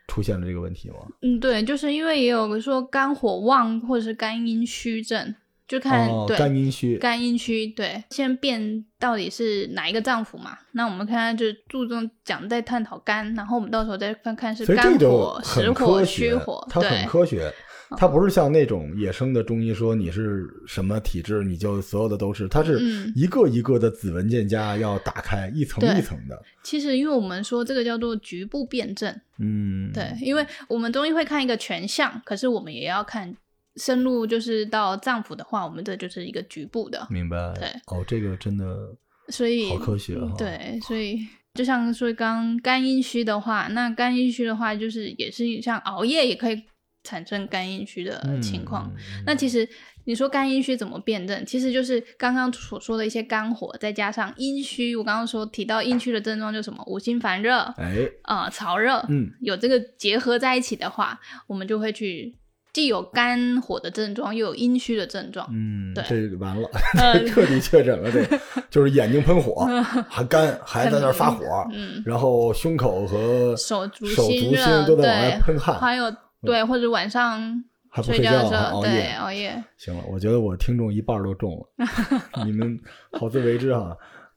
[0.07, 0.97] 出现了这个问题吗。
[1.23, 5.35] 嗯，对，就是因为也有个说肝火旺或者是肝阴虚症，
[5.67, 10.59] 就看、哦，对肝阴虚，肝阴虚，对，先辨到底是哪一个脏腑嘛？
[10.73, 17.53] 那我们看看，就是注重讲在探讨肝，然后我们到时候再看看是肝火、实火、虚火，，它很对，科学。
[17.97, 23.13] 它不是像那种野生的中医说你是什么体质，你就所有的都是，它是嗯。
[23.15, 26.43] 一个一个的子文件夹要打开，一层一层的。
[26.63, 33.35] 其实因为我们说这个叫做局部辩证，嗯，对，因为我们中医会看一个全象，可是我们也要看
[33.77, 37.53] 深入，就是到脏腑的话，我们这就是一个局部的，明白。
[37.55, 37.69] 对。
[37.87, 38.95] 哦，这个真的
[39.29, 40.35] 所以好科学哈。
[40.37, 41.19] 对，所以
[41.55, 46.63] 就像说刚肝阴虚的话，那肝阴虚的话，就是也是像熬夜也可以
[47.05, 48.91] 产生肝阴虚的情况。
[48.97, 49.69] 嗯那其实
[50.07, 51.47] 你说肝阴虚怎么辨证？
[51.47, 54.95] 其实就是刚刚所说的一些肝火，再加上阴虚。
[54.97, 62.35] 我刚刚说提到阴虚的症状就什么五心烦热，哎，呃，潮热，嗯，有这个结合在一起的话，我们就会去
[62.75, 65.49] 既有肝火的症状，又有阴虚的症状。
[65.51, 66.69] 嗯，对这完了，
[67.01, 68.13] 呃彻底确诊了。
[68.13, 68.23] 这
[68.69, 69.67] 就是眼睛喷火，
[70.11, 74.53] 还干，还在那儿发火，嗯，然后胸口和手足手足心
[74.87, 79.49] 都在往外对喷汗，还有对，或者晚上还不睡觉，的时候，对熬夜。
[79.49, 82.79] 熬夜，行了，我觉得我听众一半都中了，你们
[83.13, 83.97] 好自为之哈。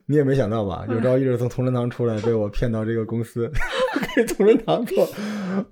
[0.10, 0.86] 你也没想到吧？
[0.88, 3.52] 有朝一日从同仁堂出来，被我骗到这个公司，
[4.16, 5.04] 给同仁堂做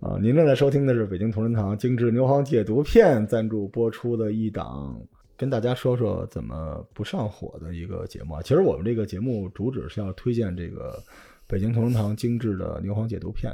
[0.02, 0.20] 啊！
[0.22, 5.00] 您正在收听的是北京同仁堂精致牛黄解毒片赞助播出的一档，
[5.38, 8.42] 跟大家说说怎么不上火的一个节目啊。
[8.42, 11.02] 其实我们这个节目主旨是要推荐这个
[11.48, 13.54] 北京同仁堂精致的牛黄解毒片。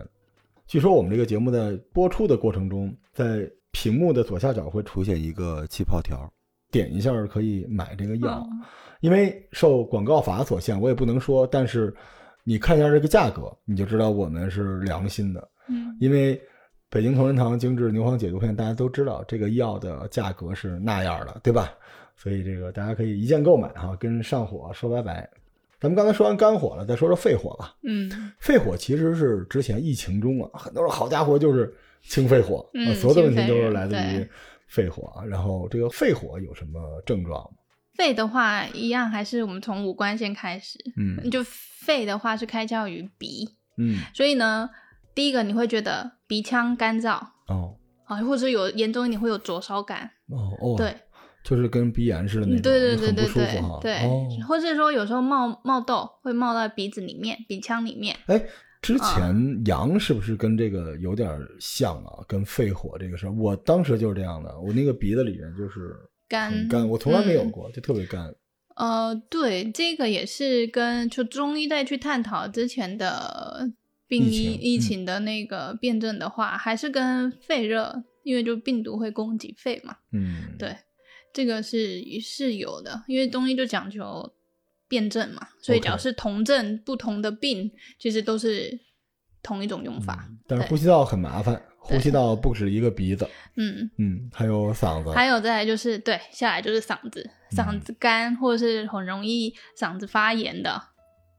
[0.72, 6.32] 据说我们这个节目在播出的过程中，在屏幕的左下角会出现一个气泡条，
[6.72, 8.42] 点一下可以买这个药。
[8.50, 8.62] 嗯
[9.02, 11.94] 因为受广告法所限，我也不能说，但是
[12.46, 15.46] 你看一下这个价格，你就知道我们是良心的。
[15.68, 16.42] 嗯因为
[16.90, 21.74] 北京同仁堂精致牛黄解毒片，大家都知道这个药的价格是那样的，对吧？
[22.16, 25.30] 所以这个大家可以一键购买哈，跟上火说拜拜。
[25.82, 27.76] 咱们刚才说完肝火了，再说说肺火吧。
[27.84, 28.32] 嗯。
[28.40, 34.30] 肺火其实是之前疫情中啊，很多人好家伙就是清肺火，嗯啊所有的问题都是来自于
[34.68, 35.26] 肺火啊。
[35.26, 37.58] 然后这个肺火有什么症状吗？
[37.96, 40.78] 肺的话，一样还是我们从五官先开始。
[40.98, 41.30] 嗯。
[41.32, 43.98] 就肺的话是开窍于鼻，嗯。
[44.14, 44.70] 所以呢，
[45.16, 47.20] 第一个你会觉得鼻腔干燥。
[47.48, 47.76] 哦。
[48.06, 50.94] 啊，或者有严重一点会有灼烧感，哦哦，对，
[51.44, 53.80] 就是跟鼻炎似的那种，嗯对对对对对哈。
[53.82, 58.44] 对，哦，或者说有时候冒冒痘会冒到鼻子里面、鼻腔里面，哎，
[58.82, 62.24] 之啊前阳是不是跟这个有点像啊？
[62.28, 65.96] 跟肺火这个事儿，我当时就是这样的，我那个鼻子里面就是
[66.30, 67.52] 干干，我从来没有嗯。
[67.52, 68.34] 过，就特别干。
[68.76, 73.70] 呃，对，这个也是跟就中医在去探讨之前的
[74.08, 74.62] 病疫疫情嗯。
[74.62, 80.76] 疫情的那个辩证的话，还是跟肺热，因为就病毒会攻击肺嘛，嗯，对，
[81.34, 84.32] 这个是是有的，因为中医就讲求
[84.88, 88.80] 辩证嘛，所以只要是同症不同的病，其实都是
[89.42, 90.26] 同一种用法。
[90.30, 100.82] 嗯但是呼吸道很麻烦，呼吸道不止一个鼻子，嗯，嗯，还有嗓子，还有再来就是对，下来就是嗓子，嗓子干或者是很容易嗓子发炎的、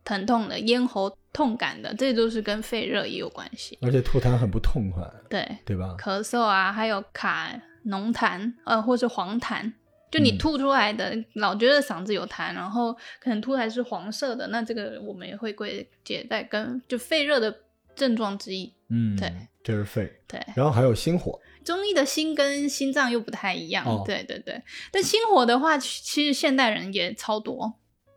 [0.03, 3.79] 疼痛的、咽喉痛感的，这都是跟肺热也有关系。
[3.83, 5.95] 而且吐痰很不痛快，对，对吧？
[5.99, 7.53] 咳嗽啊，还有卡
[7.85, 9.71] 浓痰，呃，或是黄痰。
[10.13, 17.53] 就你嗯吐出来的，老觉得嗓子有痰，然后可能吐出来是黄色的，那这个我们也会归结在跟就肺热的
[17.97, 18.73] 症状之一。
[18.91, 19.33] 嗯，对，
[19.65, 24.63] 这是肺，对，然后还有心火，中医的心跟心脏又不太一样，哦对对对。
[24.91, 27.75] 但心火的话，其其实现代人也超多。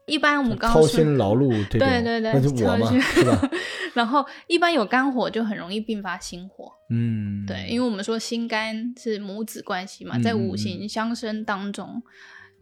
[0.08, 0.72] 一般我们刚
[1.18, 3.50] 劳碌这种，对对对，那就我嘛，超心是吧？
[3.96, 12.02] 然后一般有肝火就很容易并发心火，嗯，对，因为我们说心肝是母子关系嘛，在五嗯行相生当中，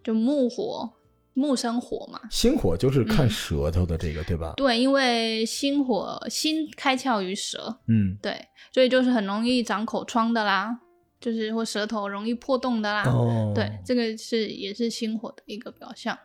[0.03, 0.93] 就木火
[1.33, 2.21] 木生火嘛。
[2.29, 4.53] 心火就是看嗯舌头的这个，对吧？
[4.55, 8.39] 对，因为心火心开窍于舌，嗯，对，
[8.71, 10.77] 所以就是很容易长口疮的啦，
[11.19, 13.03] 就是或舌头容易破洞的啦。
[13.07, 16.15] 哦，对，这个是也是心火的一个表象。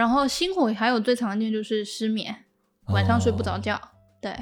[0.00, 2.34] 然后心火还有最常见就是失眠，
[2.86, 3.78] 晚上睡不着哦觉，
[4.22, 4.34] 对，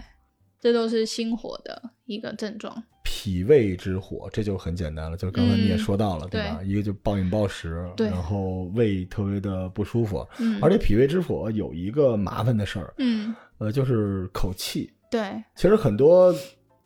[0.60, 2.80] 这都是心火的一个症状。
[3.02, 6.60] 脾胃之火，这就很简单了，就是刚才你也嗯说到了，对吧？
[6.62, 14.88] 一个就暴饮暴食，然后胃特别的不舒服，嗯，而且脾胃之火有一个麻烦的事儿，嗯，呃，就是口气。
[15.10, 16.32] 对，其实很多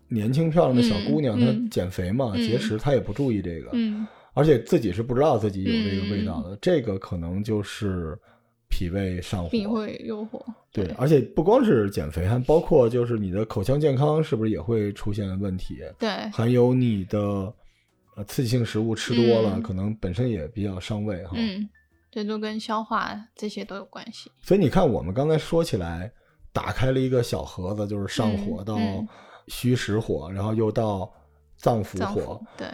[0.08, 8.18] 年轻漂亮的小姑娘，她减肥嘛、嗯节食，她也不注意这个，嗯而且自己是不知道自己有这个味道嗯的，这个可能就是
[8.72, 9.50] 脾胃上火。
[9.50, 15.82] 脾胃诱惑，对，而且不光是减肥，还包括就是你的口腔健康是不是也会出现问题？
[15.98, 17.18] 对，还有你的
[18.16, 21.32] 呃刺激性食物吃多了，嗯可能本身也比较伤胃哈。
[21.34, 21.68] 嗯，
[22.10, 24.32] 这都跟消化这些都有关系。
[24.40, 26.10] 所以你看，我们刚才说起来，
[26.50, 28.78] 打开了一个小盒子，就是上火到
[29.48, 31.12] 虚实火，然后又到
[31.58, 32.66] 脏腑火对，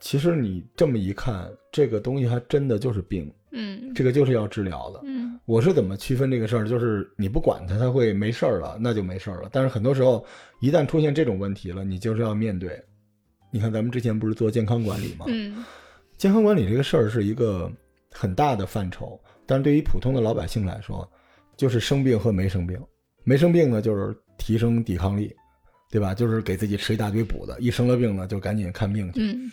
[0.00, 5.00] 其实你这么一看，这个东西还真的就是病，嗯这个就是要治疗的。
[5.04, 6.66] 嗯我是怎么区分这个事儿？
[6.66, 9.48] 就是你不管它，它会没事儿了，那就没事儿了。
[9.52, 10.24] 但是很多时候，
[10.60, 12.82] 一旦出现这种问题了，你就是要面对。
[13.50, 15.26] 你看，咱们之前不是做健康管理吗？
[15.28, 15.64] 嗯
[16.16, 17.70] 健康管理这个事儿是一个
[18.10, 21.06] 很大的范畴，但是对于普通的老百姓来说，
[21.56, 22.80] 就是生病和没生病。
[23.24, 25.34] 没生病呢，就是提升抵抗力，
[25.90, 26.14] 对吧？
[26.14, 29.20] 就是给自己吃一大堆补的；一生了病呢，就赶紧看病去。
[29.20, 29.50] 嗯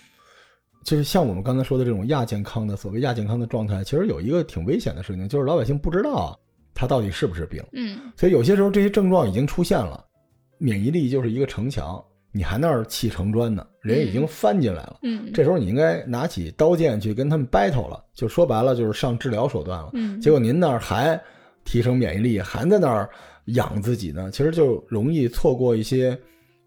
[0.83, 6.39] 就是像我们刚才说的这种亚健康的，所谓亚健康的状态，其实有一个挺危险的事情，就是老百姓不知道
[6.73, 7.63] 他到底是不是病。
[7.73, 10.03] 嗯所以有些时候这些症状已经出现了，
[10.57, 14.99] 免疫力就是一个城墙，你还那儿砌城砖呢，人已经翻进来了。
[15.03, 19.89] 嗯，这时候你应该拿起刀剑去跟他们 battle 了，就说白了就是上治疗手段了。
[19.93, 21.19] 嗯结果您那儿还
[21.65, 23.09] 提升免疫力，还在那儿
[23.45, 26.17] 养自己呢，其实就容易错过一些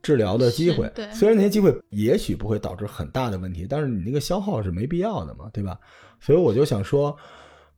[0.03, 0.91] 治疗的机会。
[0.95, 5.79] 对虽然那些机会也许不会导致很大的问题，但是你那个消耗是没必要的嘛，对吧？
[6.21, 7.17] 所以我就想说，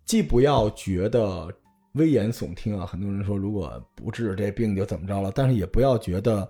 [0.04, 1.48] 既不要觉得
[1.92, 6.48] 危言耸听啊，很多人说如果不治这病就怎么着了，但是也不要觉得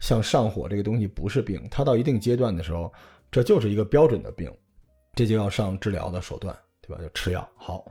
[0.00, 2.92] 像上火这个东西不是病，它到一定阶段的时候，
[3.30, 4.50] 这就是一个标准的病，
[5.14, 7.00] 这就要上治疗的手段，对吧？
[7.02, 7.48] 就吃药。
[7.56, 7.84] 好，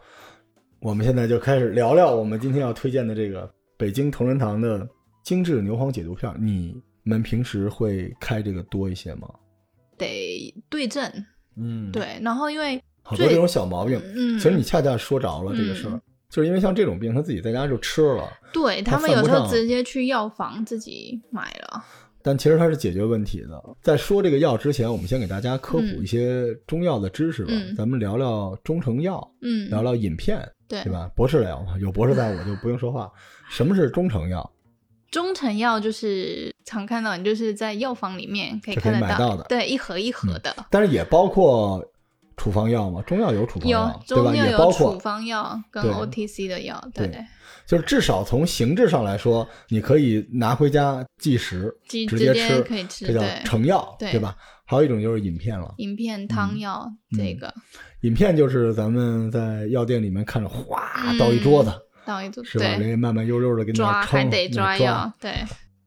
[0.80, 4.88] 我们现在就开始聊聊我们今天要推荐的这个北京同仁堂的
[5.24, 6.38] 精致牛黄解毒片儿。
[6.40, 6.76] 你
[7.10, 9.28] 们平时会开这个多一些吗？
[9.98, 11.12] 得对症，
[11.58, 18.32] 嗯，，对，然后因为最好多这种小毛病，嗯，其实你恰恰说着了这个事儿，嗯就是因为像这种病，他自己在家就吃了。
[18.54, 21.84] 对他他们有时候直接去药房自己买了，
[22.22, 23.62] 但其实它是解决问题的。
[23.82, 27.52] 在说这个药之前，我们先给大家科普嗯一些中药的知识吧。
[27.52, 31.10] 嗯咱们聊聊中成药，嗯，聊聊饮片，对对吧？
[31.16, 33.12] 博士聊嘛，有博士在我就不用说话。
[33.50, 34.48] 什么是中成药？
[35.12, 39.44] 中成药就是常看到，你就是在药房里面可以看得买到的。
[39.50, 40.56] 对，一盒一盒的。
[40.70, 41.84] 但是也包括
[42.38, 44.04] 处方药嘛，中药有处方药？
[44.06, 47.26] 中药也包有处，方药跟 OTC 的药，对，对。
[47.66, 54.18] 就是至少从形制上来说，你可以拿回家即食，直直接接吃，可以吃，这叫对，成药，对。
[54.18, 54.36] 吧？
[54.66, 55.74] 还有一种就是饮片了。
[55.78, 57.54] 饮片汤药这个。
[58.02, 61.18] 饮片就是咱们在药店里面看着哗嗯。
[61.18, 61.72] 倒一桌子，
[62.10, 62.66] 倒一组，是吧？
[62.66, 65.32] 对，人家慢慢悠悠的给你抓，还得那抓抓药，对。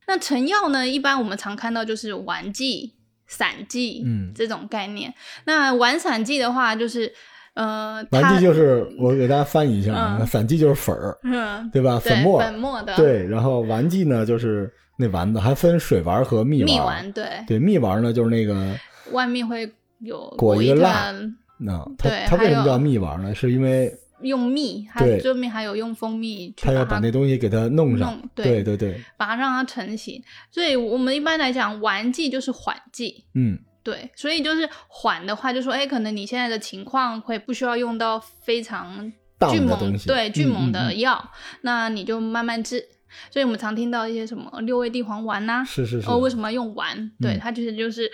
[0.06, 0.86] 那成药呢？
[0.86, 2.92] 一般我们常看到就是丸剂、
[3.26, 5.12] 散剂，嗯这种概念。
[5.44, 7.10] 那丸散剂的话，就是
[7.54, 11.98] 呃，丸它剂就是我给大家翻译一下散剂就是粉儿，嗯，对吧？
[11.98, 17.10] 粉末，粉末的，，对，然后丸剂呢就是那丸子，还分水丸和蜜蜜丸。
[17.12, 18.74] 对，对，蜜丸呢就是那个，
[19.12, 23.34] 外面会有裹一一个蜡层那它它为什么叫蜜丸呢？
[23.34, 28.10] 是因为用蜜，还对这面还有用蜂蜜去它要把那东西给它弄上。
[28.12, 30.22] 弄对对对对，把它让它成型。
[30.50, 33.24] 所以我们一般来讲，丸剂就是缓剂。
[33.34, 41.30] 嗯，对，所以就是缓的话，就说，哎，可能你现在的情况会不需要用到非常荡迅猛对迅猛嗯嗯的药，
[41.62, 42.82] 那你就慢慢治。
[43.30, 46.08] 所以我们常听到一些什么六味地黄丸呐、是是是。
[46.08, 47.12] 哦，为什么要用丸？
[47.20, 48.10] 对，嗯它其实就是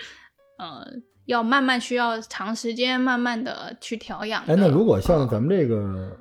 [0.57, 0.85] 呃，
[1.29, 4.43] 要慢慢需要长时间慢慢的去调养。
[4.47, 6.17] 哎，那如果像嗯咱们这个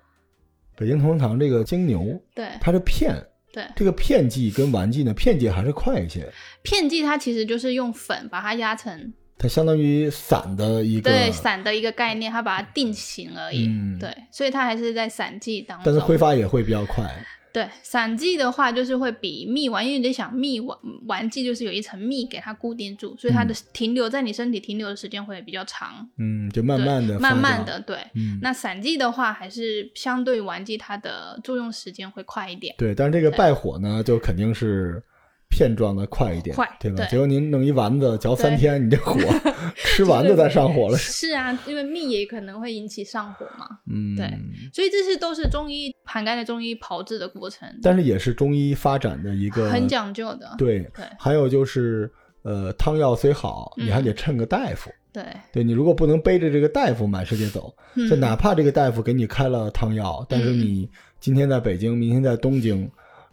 [0.77, 3.17] 北京同仁堂这个精牛，对它是片，
[3.51, 6.31] 对这个片剂跟丸剂呢，片剂还是快一些，
[6.63, 13.67] 片剂，它其实就是用粉把它压成它相当于散的一个，对散的一个概念，它把它定型而已。
[13.67, 15.85] 嗯对，所以它还是在散剂当中。
[15.87, 17.05] 但是挥发也会比较快。
[17.53, 26.09] 对散剂的话，就是会比蜜丸，因为你得想蜜丸丸剂就是有一层蜜给它固定住，所以它的停留在你身体停留的时间会比较长。
[26.19, 27.97] 嗯，就慢慢的，慢慢的，，对。
[28.15, 32.75] 嗯，那散剂的话，还是相对丸剂，它的作用时间会快一点。
[32.79, 35.03] 对，但是这个败火呢，就肯定是
[35.49, 36.97] 片状的快一点，快对吧？
[36.99, 39.19] 对结果您弄一丸子嚼三天，你这火
[39.77, 44.27] 吃丸子再上火了，是啊，因为蜜也可能会引起上火嘛，嗯，对
[44.73, 50.55] 所以这些都是中医涵盖的中医炮制的过程，但是也是中医发展的一个很讲究的。
[50.59, 52.11] 对，对还有就是
[52.43, 54.91] 呃，汤药虽好，你还嗯得趁个大夫。
[55.11, 57.75] 对，对你如果不能背着这个大夫满世界走，
[58.09, 60.89] 就嗯哪怕这个大夫给你开了汤药，但是嗯你
[61.19, 62.89] 今天在北京，明天在东京，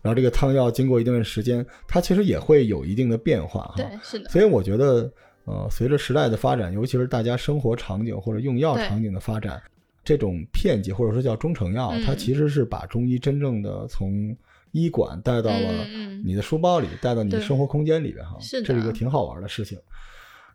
[0.06, 3.74] 然后这个汤药经过一段时间，它其实也会有一定的变化哈。
[3.76, 5.12] 对，是的，所以我觉得，
[5.46, 9.60] 呃，随着时代的发展，尤其是大家生活场景或者用药场景的发展，
[10.04, 14.38] 这种片剂或者说叫中成药，嗯它其实是把中医真正的从
[14.74, 15.88] 医馆带到了
[16.24, 18.38] 你的书包里，带到你的生活空间里边哈。
[18.40, 19.76] 是的这是一个挺好玩的事情。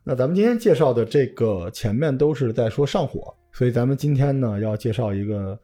[0.04, 5.58] 那咱们今天介绍的这个前面都是在说上火，所以咱们今天呢要介绍一个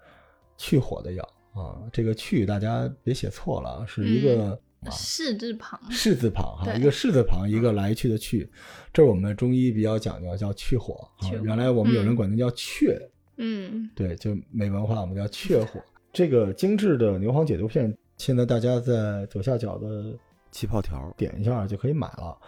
[0.57, 1.81] 去火的药啊。
[1.93, 4.61] 这个去大家别写错了，啊，是一个。
[4.93, 8.49] 士字旁，士字旁哈，一个士字旁，一个来去的去，
[8.93, 11.27] 这是我们中医比较讲究，叫去火啊。
[11.27, 12.97] 火原来我们有人嗯管它叫雀，
[13.39, 15.81] 嗯，对，就没文化，我们叫雀火。
[16.13, 20.17] 这个精致的牛黄解毒片，现在大家在左下角的
[20.53, 22.39] 气泡条点一下就可以买了。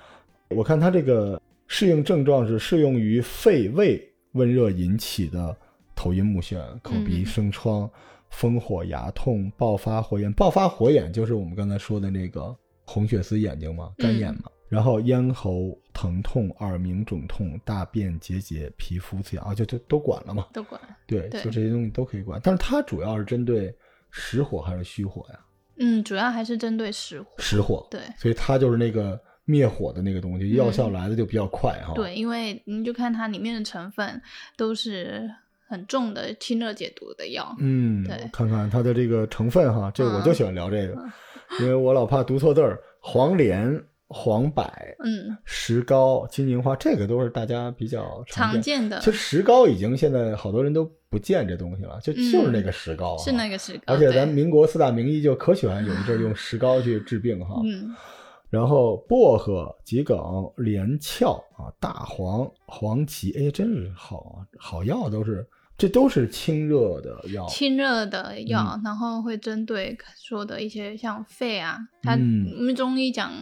[0.51, 4.01] 我看它这个适应症状是适用于肺胃
[4.33, 5.57] 温热引起的
[5.97, 7.91] 头晕目眩、口鼻嗯生疮、
[8.31, 10.33] 风火牙痛、爆发火眼。
[10.33, 12.55] 爆发火眼就是我们刚才说的那个
[12.85, 14.45] 红血丝眼睛嘛，干眼嘛。
[14.69, 20.47] 然后咽喉疼痛、耳鸣肿痛、大便结节、皮肤刺痒啊，就就都管了嘛。
[20.53, 20.79] 都管。
[21.07, 23.75] 对，对就这些东西都可以管，但是它主要是针对
[24.11, 25.41] 实火还是虚火呀？
[25.79, 27.29] 嗯，主要还是针对实火。
[27.39, 34.21] 实火，对所以它就是那个灭火的那个东西，药效来的就比较快哈。，嗯对，因为你就看它里面的成分
[34.55, 35.31] 都是
[35.69, 37.55] 很重的清热解毒的药。
[37.59, 38.29] 嗯，对。
[38.33, 40.97] 看看它的这个成分哈，这我就嗯喜欢聊这个，
[41.61, 44.65] 因为我老怕读错字儿，黄连、黄柏、
[45.05, 48.63] 嗯，石膏、金银花，这个都是大家比较常见。
[48.63, 48.99] 见的。
[49.01, 57.61] 其实石膏已经现在好多人都不见这东西了，就就是那个石膏啊，嗯是那个石膏，而且咱对民国四大名医就可喜欢有一阵儿用石膏去治病哈。
[57.65, 57.95] 嗯。
[58.51, 60.19] 然后薄荷、桔梗、
[60.57, 65.47] 连翘啊、大黄、黄芪，哎，真是好啊，好药都是，
[65.79, 67.47] 这都是清热的药。
[67.47, 73.33] 清热的药，嗯然后会针对说的一些像肺啊，它嗯我们中医讲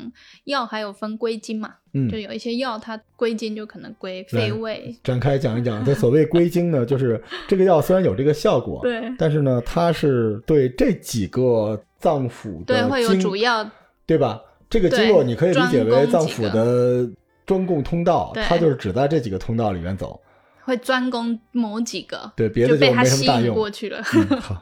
[0.45, 13.69] 药还有分归经嘛，嗯就，有一些药它归经就可能归肺胃，展开讲一讲，这所谓归经呢，就是这个药虽然有这个效果，对但是呢，它是对这几个脏腑的对，会有经主要
[14.05, 14.39] 对吧？
[14.69, 17.09] 这个经络你可以理解为脏腑的
[17.47, 20.21] 专供通道，它就是只在这几个通道里面走，
[20.67, 23.43] 会专攻某几个，对别的就被它没什么大用。
[23.43, 24.55] 吸引过去了，嗯，好，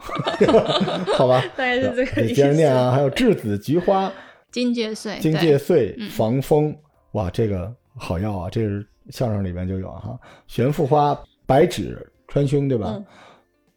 [1.16, 2.34] 好吧， 大概是这个你意思。
[2.34, 4.12] 接着念啊，还有栀子、菊花、
[4.52, 6.10] 金芥穗，荆对芥穗、嗯。
[6.10, 6.76] 防风，
[7.12, 10.14] 哇，这个好药啊，这是相声里边就有哈。
[10.46, 12.92] 玄附花、白芷、川芎，对吧？
[12.94, 13.04] 嗯。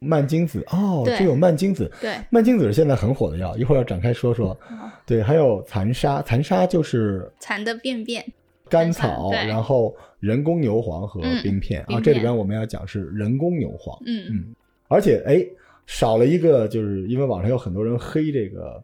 [0.00, 1.18] 蔓荆子，哦，对。
[1.18, 4.56] 这有蔓荆子，对，蔓荆子是现在很火的药，一会儿要展开说说。
[4.60, 4.88] 好。
[5.06, 8.24] 对，还有蚕沙，蚕沙就是蚕的便便，
[8.68, 12.00] 甘草，然后人工牛黄和嗯冰片、啊。
[12.00, 14.54] 这里边我们要讲是人工牛黄，嗯嗯，
[14.88, 15.44] 而且哎，
[15.86, 18.82] 少了一个，就是因为网上有很多人黑这个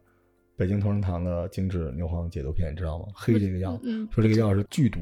[0.57, 3.07] 北京同仁堂的精致牛黄解毒片，你知道吗？
[3.14, 5.01] 黑这个药，嗯说这个药是剧毒，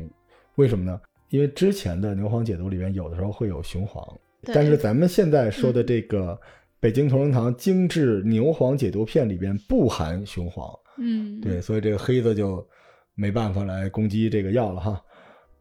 [0.57, 1.01] 为什么呢？
[1.31, 4.07] 因为之前的牛黄解毒里边有的时候会有雄黄，
[4.53, 6.39] 但是咱们现在说的这个
[6.79, 10.69] 北京同仁堂精致牛黄解毒片里边不含雄黄，
[10.99, 12.67] 嗯，对，所以这个黑子就
[13.15, 15.01] 没办法来攻击这个药了哈。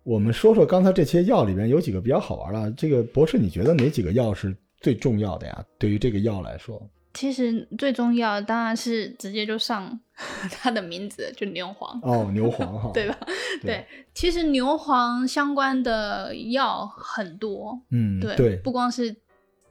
[0.04, 5.64] 我们说说刚才这些药里边有几个比较好玩的，这个博士你觉得哪几个药是最重要的呀？
[5.78, 6.82] 对于这个药来说，
[7.14, 9.99] 其实最重要的当然是直接就上
[10.49, 13.18] 它的名字，就牛黄，哦，牛黄哈， 对吧？
[13.62, 13.76] 对。
[13.76, 13.86] 对，
[14.16, 19.16] 其实牛黄相关的药很多，嗯，对，对，不光是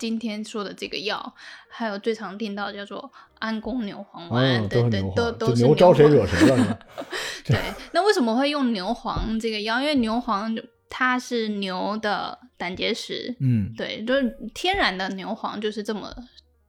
[0.00, 1.34] 今天说的这个药，
[1.68, 6.78] 还有最常听到的叫做安宫牛黄丸，哦，对对都都是牛招谁惹谁了？
[7.44, 7.56] 对，
[7.92, 9.78] 那为什么会用牛黄这个药？
[9.78, 10.56] 因为牛黄
[10.88, 16.10] 它是牛的胆结石，嗯，对，就是天然的牛黄就是这么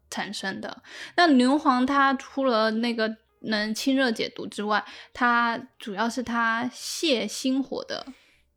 [0.10, 0.84] 产生的。
[1.16, 8.06] 那牛黄它除了那个能清热解毒之外，它主要是它泻心火的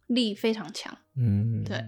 [0.08, 0.98] 力非常强。
[1.16, 1.82] 嗯，对，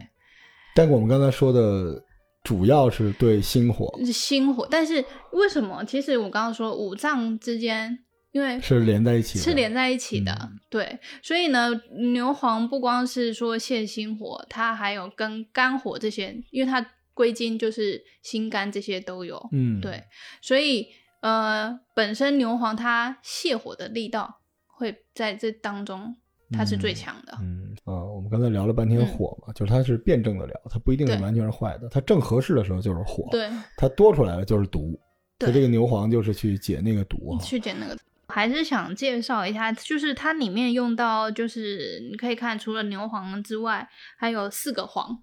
[0.75, 2.03] 但我们刚才说的
[2.47, 4.67] 主要是对心火是心火。
[4.71, 5.85] 但是为什么？
[5.85, 7.99] 其实我刚刚说五脏之间，
[8.31, 11.71] 因为是连在一起，是连在一起的，嗯对，所以呢，
[12.13, 20.05] 牛黄不光是说泻心火，它还有跟肝火这些，因为它归经就是心肝这些都有，嗯，对，
[20.41, 20.87] 所以
[21.23, 26.15] 呃，本身牛黄它泻火的力道会在这当中
[26.53, 34.99] 它是最强的，嗯啊，我们刚才聊了半天嗯火嘛，就是它是辩证的聊，它不一定是完全是坏的，它正合适的时候就是火，对，它多出来了就是毒，
[35.41, 37.39] 所以对这个牛黄就是去解那个毒。
[37.41, 37.97] 去解那个。
[38.29, 43.89] 还是想介绍一下，就是它里面用到，就是你可以看，除了牛黄之外，
[44.19, 45.23] 还有四个黄：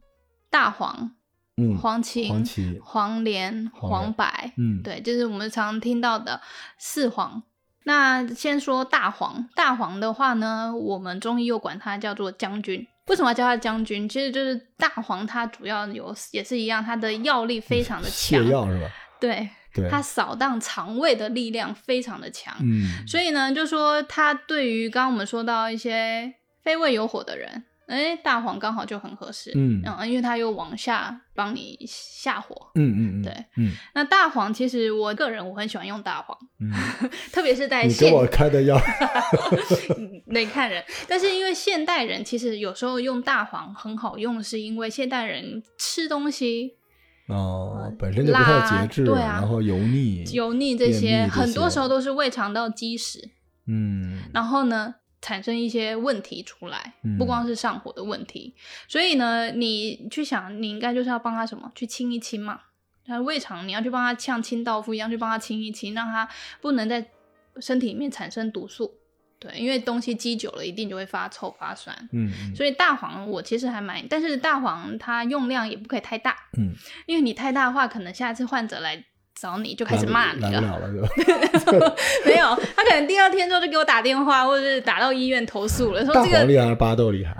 [0.49, 1.11] 大黄、
[1.57, 4.25] 嗯，黄芩、黄芪黄连、黄黄柏，
[4.57, 6.39] 嗯对，就是我们常听到的
[6.77, 7.43] 四黄。
[7.85, 12.85] 那先说大黄，大黄的话呢，我们中医又管它叫做将军。
[13.07, 14.07] 为什么要叫它将军？
[14.07, 18.89] 其实就是大黄，它主要有也是一样，它的药力非常的强泻，药是吧？
[19.19, 22.55] 对，对，它扫荡肠胃的力量非常的强。
[22.61, 29.51] 嗯，所以呢，就说它对于刚刚我们说到一些非胃有火的人，哎，大黄刚好就很合适。
[29.55, 32.55] 嗯嗯，因为它又往下帮你下火。
[32.75, 36.71] 嗯嗯嗯，对，嗯那大黄其实我个人我很喜欢用大黄，嗯，
[37.31, 38.79] 特别是在你给我开的药，
[40.33, 46.71] 得看人，但是因为现代人其实有时候用大黄很好用，是因为现代人吃东西
[47.27, 53.29] 哦，本身就不太辣节制，对啊然后油腻，油腻这些，很多时候都是胃肠道积食，
[53.67, 58.53] 嗯然后呢产生一些问题出来，嗯不光是上火的问题，
[58.89, 62.59] 所以呢，你去想，你应该就是要帮他什么，去清一清嘛。
[63.05, 66.27] 他胃肠你要去帮他像清道夫一样去帮他清一清，让他
[66.61, 67.05] 不能在
[67.59, 68.93] 身体里面产生毒素。
[69.39, 71.93] 对，因为东西积久了，一定就会发臭发酸。
[72.13, 76.71] 嗯嗯所以大黄我其实还蛮，但是大黄它用量也不可以太大，嗯，
[77.05, 79.03] 因为你太大的话，可能下次患者来
[79.35, 80.61] 找你就开始骂你了。
[80.61, 81.09] 了了。
[82.25, 87.35] 没有，他可能第二天之后就给我打电话，或者是打到医院投诉了，说这个黄厉害还是巴豆厉害？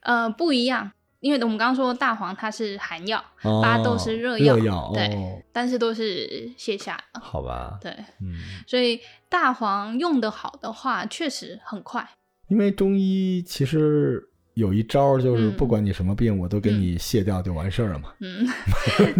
[0.00, 9.00] 呃不一样，因为我们刚刚说大黄它是寒药，哦巴豆是热热药对哦，但是都是泻下的，好吧，对，嗯，所以
[9.30, 12.06] 大黄用的好的话，确实很快。
[12.48, 18.12] 因为中医其实有一招，就是嗯不管你什么病，我都给你卸掉就完事儿了嘛。
[18.20, 18.46] 嗯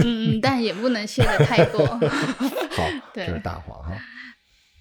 [0.05, 1.85] 嗯，但也不能卸的太多。
[1.87, 2.83] 好，
[3.13, 3.93] 这对是大黄哈，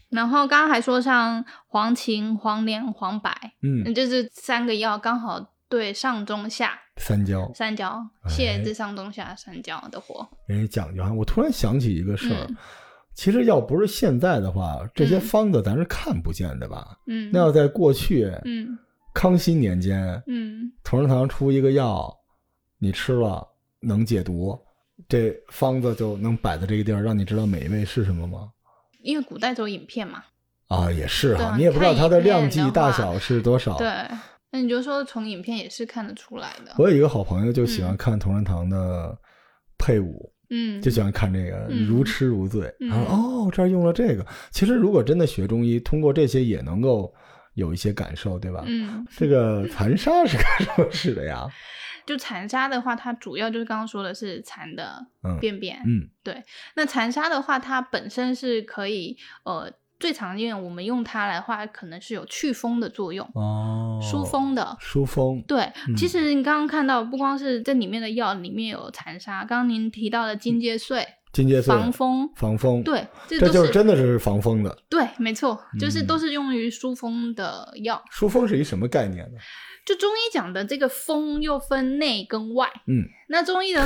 [0.09, 3.31] 然后刚刚还说像黄芩、黄连、黄柏，
[3.63, 10.27] 嗯，嗯，就是三个药刚好对上中下三焦，三焦哎泻这上中下三焦的火。
[10.47, 11.11] 人家讲究啊。
[11.11, 12.55] 我突然想起一个事儿嗯，
[13.15, 16.95] 其实要不是现在的话，这些嗯方子咱是看不见的吧？
[17.07, 18.77] 嗯，那要在过去嗯
[19.14, 22.14] 康熙年间，嗯同仁堂出一个药，
[22.80, 23.47] 你吃了
[23.80, 24.59] 能解毒，
[25.07, 28.49] 这方子就能摆在这个地儿，让你知道每一味是什么吗？
[29.01, 30.24] 因为古代都有影片嘛，
[30.68, 33.78] 啊，也是哈，啊你也不知道它的量级看影片的话大小是多少。
[33.78, 33.88] 对，
[34.49, 36.74] 那你就说从影片也是看得出来的。
[36.78, 39.18] 我有一个好朋友就喜欢看同仁堂的
[39.78, 42.74] 配伍，嗯，就喜欢看这个，嗯如痴如醉。
[42.80, 44.26] 嗯然后哦，这儿用了这个。
[44.51, 47.14] 其实如果真的学中医，通过这些也能够
[47.53, 48.63] 有一些感受，对吧？
[48.65, 51.47] 嗯，这个残沙是干什么使的呀？
[52.05, 55.77] 就残沙的话，它主要就是刚刚说的是蚕的嗯便便。
[55.85, 56.43] 嗯对
[56.75, 59.71] 那残沙的话，它本身是可以呃。
[59.99, 64.75] 最常见，我们用它来的话，可能是有祛风的作用，哦，疏风的。
[64.81, 74.77] 疏风，对，嗯其实你刚刚看到，不光是这里面的药里面有残沙，刚刚您提到的金芥穗、金芥穗防风，防风，，对，这就是真的是防风的。
[74.88, 78.01] 对，没错，就是嗯都是用于疏风的药。
[78.11, 79.39] 疏风是一什么概念呢？
[79.84, 83.86] 就中医讲的这个风又分内跟外，嗯， 那中医的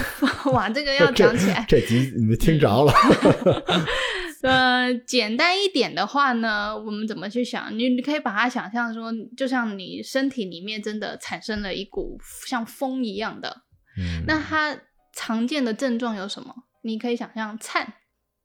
[0.51, 2.93] 哇，这个 要讲起来，这集你们听着了。
[4.43, 7.75] 呃，简单一点的话呢，我们怎么去想？
[7.79, 13.63] 你你可以把它想象说，就像你身体里面真的产生了一股像风一样的，
[13.97, 14.77] 嗯，那它
[15.15, 16.53] 常见的症状有什么？
[16.81, 17.93] 你可以想象颤、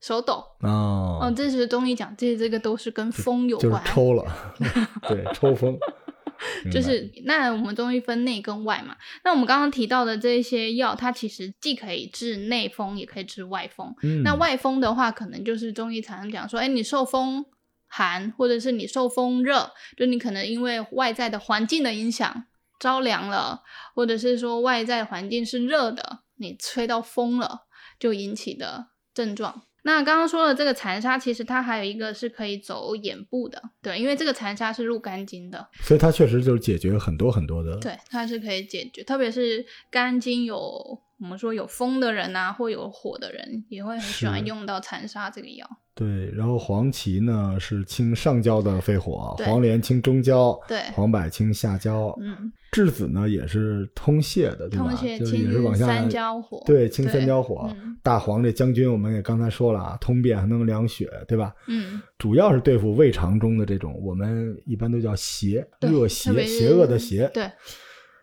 [0.00, 0.44] 手抖。
[0.60, 3.84] 哦哦，这是中医讲，这这个都是跟风有就是关。
[3.84, 4.24] 抽了，
[5.08, 5.78] 对，抽风，
[6.72, 13.94] 就是那我们中医分内跟外嘛，那我们刚刚提到的这些药，它其实既可以治内风，也可以治外风。
[14.02, 17.44] 嗯那外风的话，可能就是中医常常讲说，哎，你受风
[17.86, 22.44] 寒，或者是你受风热，就你可能因为外在的环境的影响
[22.80, 23.62] 着凉了，
[23.94, 27.66] 或者是说外在环境是热的，你吹到风了，
[27.98, 29.62] 就引起的症状。
[29.84, 45.64] 那刚刚说的这个残沙，其实它还有一个是可以走眼部的，对，因为这个残沙是入肝经的，所以它确实就是解决很多很多的，对，它是可以解决，特别是肝经有我们说有风的人啊，或有火的人，也会很喜欢用到残杀这个药。
[45.94, 54.86] 对，然后黄芪呢是清上焦的肺火，黄连清中焦，对黄柏清下焦，嗯，栀子呢也是通泄的，对吧？
[54.88, 57.70] 通泄就是也是清往下三焦火对，清三焦火。
[57.72, 61.54] 嗯大黄这将军我们也刚才说了啊，通便还能凉血，对吧？
[61.68, 67.30] 嗯，主要是对付胃肠中的这种，我们一般都叫邪、对恶邪、邪恶的邪。
[67.32, 67.48] 对，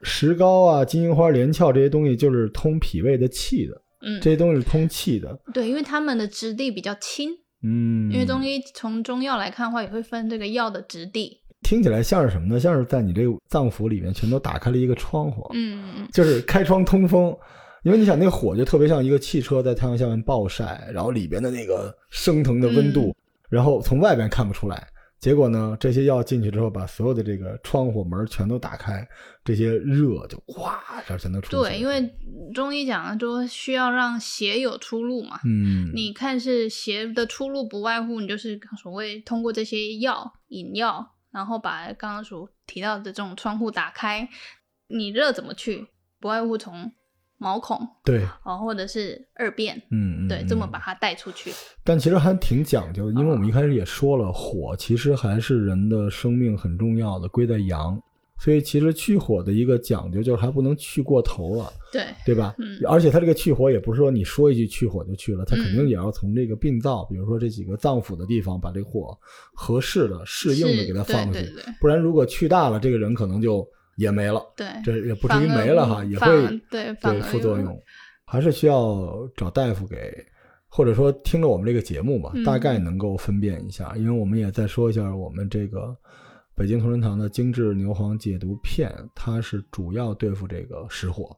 [0.01, 5.39] 石膏啊、金银花、连翘这些东西就是通脾胃的气的，嗯，这些东西是通气的。
[5.53, 7.29] 对，因为它们的质地比较轻，
[7.63, 11.37] 嗯，因为中医从中药来看的话，也会分这个药的质地。
[11.61, 12.59] 听起来像是什么呢？
[12.59, 17.35] 像是在你这个脏腑里面全都打开了一个窗户，嗯嗯就是开窗通风。
[17.83, 23.15] 因为你想，那个火就特别像一个汽车在太阳下面暴晒，然后里边的那个升腾的温度，
[23.49, 24.85] 然后从外边看不出来。
[25.19, 29.05] 结果呢，这些药进去之后，把所有的这个窗户门全都打开，
[29.43, 31.55] 这些热就哗这全都出去。
[31.57, 32.09] 对，因为
[32.53, 35.39] 中医讲说需要让邪有出路嘛。
[35.43, 44.29] 嗯，你看是邪的出路，不外乎你就是所谓通过这些药引药，然后把刚刚所提到的这种窗户打开，
[44.87, 45.87] 你热怎么去？
[46.21, 46.91] 不外乎从
[47.39, 51.51] 毛孔对，哦，或者是二便，嗯嗯，对，嗯这么把它带出去。
[51.83, 57.99] 但其实还挺讲究的，因为我们一开始也说了，火其实还是人的生命很重要的，归在阳，
[58.37, 62.53] 所以其实去火的一个讲究就是还不能去过头了，对，对吧？
[62.59, 62.77] 嗯。
[62.87, 65.89] 而且它这个去火也不是说你说一句去火就去了，它肯定嗯。
[65.89, 69.17] 也要从这个病灶，比如说这几个脏腑的地方，把这个火
[69.53, 73.65] 合适的、适应的给它放出去不然如果去大了，这个人可能就
[73.99, 74.41] 也没了。
[74.55, 77.77] 对，这也不至于没了哈，也会对副作用，
[78.25, 80.11] 还是需要找大夫给，
[80.69, 83.93] 或者说听了我们这个节目吧，嗯大概能够分辨一下。
[83.97, 85.95] 因为我们也再说一下我们这个
[86.55, 91.37] 北京同仁堂的精致牛黄解毒片，它是主要对付这个实火。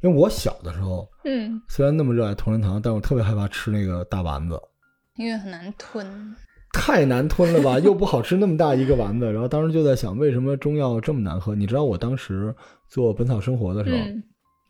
[0.00, 4.58] 因为我小的时候嗯，虽然那么热爱同仁堂，但我特别害怕吃那个大丸子。
[5.16, 6.34] 因为很难吞。
[6.72, 9.26] 太难吞了吧，又不好吃，那么大一个丸子。
[9.32, 11.54] 然后当时就在想，为什么中药这么难喝？
[11.54, 12.54] 你知道我当时
[12.88, 14.22] 做《本草生活》的时候，嗯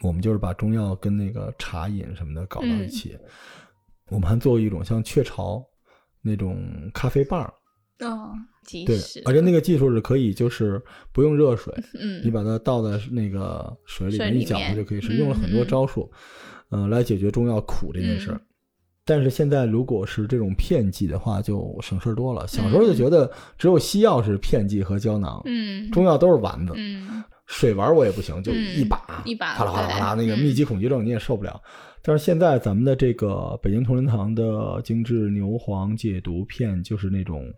[0.03, 3.15] 我们就是把中药跟那个茶饮什么的搞到嗯一起。
[4.09, 5.63] 我们还做过一种像雀巢
[6.23, 6.59] 那种
[6.95, 7.43] 咖啡棒，
[7.99, 8.33] 哦，
[8.65, 8.97] 即对，
[9.27, 10.81] 而且那个技术是可以，就是
[11.13, 11.71] 不用热水，
[12.01, 16.11] 嗯，你把它倒在那个水里面一搅里面和就可以吃，嗯用了很多嗯招数，
[16.71, 18.37] 嗯、来解决中药苦这件事儿。
[18.37, 18.47] 嗯
[19.11, 22.47] 但是现在如果是这种片剂的话，就省事儿多了。
[22.47, 26.75] 小时候就嗯觉得只有西药是片剂和胶囊，嗯，中药都是丸子。
[26.77, 31.61] 嗯水丸我也不行，就嗯一把、一把哗啦哗啦哗啦，那个密集恐惧症你也受不了。
[32.03, 37.53] 但是现在咱们的这个北京同仁堂的精致牛黄解毒片，就是那种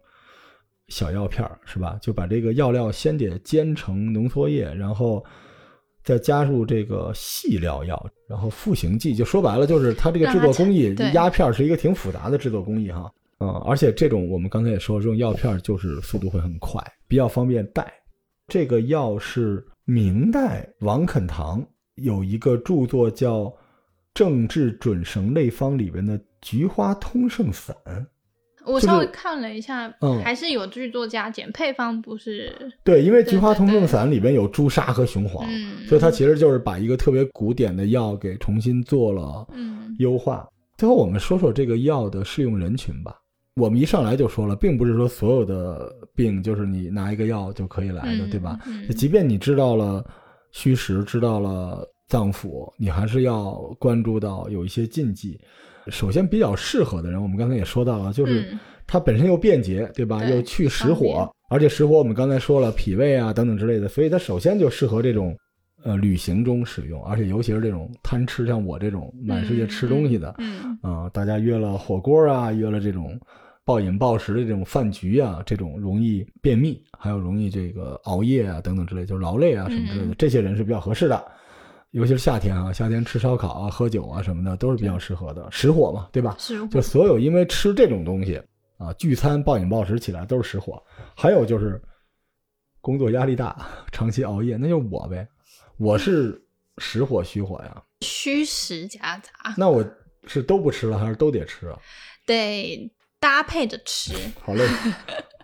[0.89, 1.99] 小药片儿，是吧？
[2.01, 5.23] 就把这个药料先得煎成浓缩液，然后
[6.03, 13.13] 再加入这个细料药，然后复形剂，就说白了就是它这个制作工艺压片儿是一个挺复杂的制作工艺哈。
[13.39, 17.93] 嗯，而且这种我们刚才也说，这种药片就是速度会很快，比较方便带。
[18.49, 21.65] 这个药是明代王肯堂
[21.97, 23.45] 有一个著作叫
[24.15, 27.75] 《政治准绳类方》里边的菊花通圣散。
[28.65, 32.55] 我稍微看了一下，嗯还是有剧作加减，配方不是，
[32.85, 40.49] 对，因为菊花通圣散里边有朱砂和雄黄，嗯，所以它其实就是把一个特别古典的药给重新做了嗯优化。
[40.77, 43.17] 最后我们说说这个药的适用人群吧。
[43.57, 48.59] 我们一上来就说了，并不是说所有的病就是你拿一个药就可以来的，嗯对吧？
[48.67, 50.03] 嗯即便你知道了
[50.53, 55.39] 虚实，知道了脏腑，你还是要关注到有一些禁忌。
[55.89, 60.21] 首先，比较适合的人，我们刚才也说到了，就是嗯它本身又便捷，对吧？
[60.21, 65.35] 对又去实火，而且实火我们刚才说了，脾胃啊等等之类的，所以它首先就适合这种
[65.83, 73.19] 呃旅行中使用，而且尤其是这种贪吃，像我这种满世界吃东西的，嗯啊、大家约了火锅啊，约了这种
[73.65, 81.25] 暴饮暴食的这种饭局啊，这种容易便秘，还有容易这个熬夜啊等等之类，就是劳累啊什么之类的，嗯这些人是比较合适的。
[81.93, 86.35] 尤其是夏天啊，夏天吃烧烤啊、喝酒啊什么的都是比较适合的，实火嘛，对吧？
[86.39, 88.41] 是就所有因为吃这种东西
[88.79, 90.83] 啊，聚餐暴饮暴食起来都是实火。
[91.15, 91.81] 还有就是
[92.81, 93.57] 工作压力大，
[93.93, 95.29] 长期熬夜，那就我呗，
[95.77, 96.43] 我是
[96.79, 97.83] 实火虚火呀。
[98.01, 99.85] 虚实夹杂， 那我
[100.27, 101.79] 是都不吃了，还是都得吃啊？
[102.27, 102.91] 得
[103.21, 104.15] 搭配着吃。
[104.41, 104.67] 好嘞，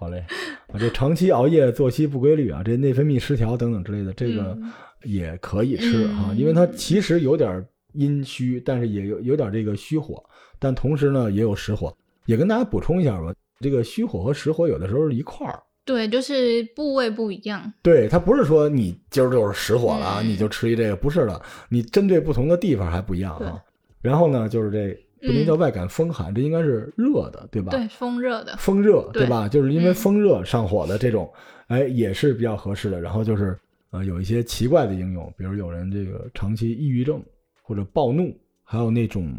[0.01, 0.25] 好嘞，
[0.73, 4.73] 啊，这长期熬夜、作息不规律啊，这内分泌失调等等之类的，这个嗯
[5.05, 10.23] 也可以吃啊，嗯因为它其实有点阴虚，但是也有有点这个虚火，
[10.59, 11.95] 但同时呢也有实火。
[12.27, 15.59] 也跟大家补充一下吧，这个虚火和实火有的时候是一块儿。
[15.87, 17.73] 对，就是部位不一样。
[17.83, 21.41] 对，它不是说你今儿就是实火了你就吃一这个，不是的，
[21.71, 23.59] 你针对不同的地方还不一样啊。
[24.03, 27.71] 然后呢，就是这不能叫外感风寒，这应该是热的，对吧？
[27.71, 28.55] 对，风热的。
[28.59, 29.49] 风热，对对吧？
[29.49, 31.33] 就是因为嗯风热上火的这种，
[31.69, 33.01] 哎，也是比较合适的。
[33.01, 33.59] 然后就是
[33.91, 37.23] 呃，有一些奇怪的应用，比如有人这个长期抑郁症
[37.63, 39.33] 或者暴怒，还有那种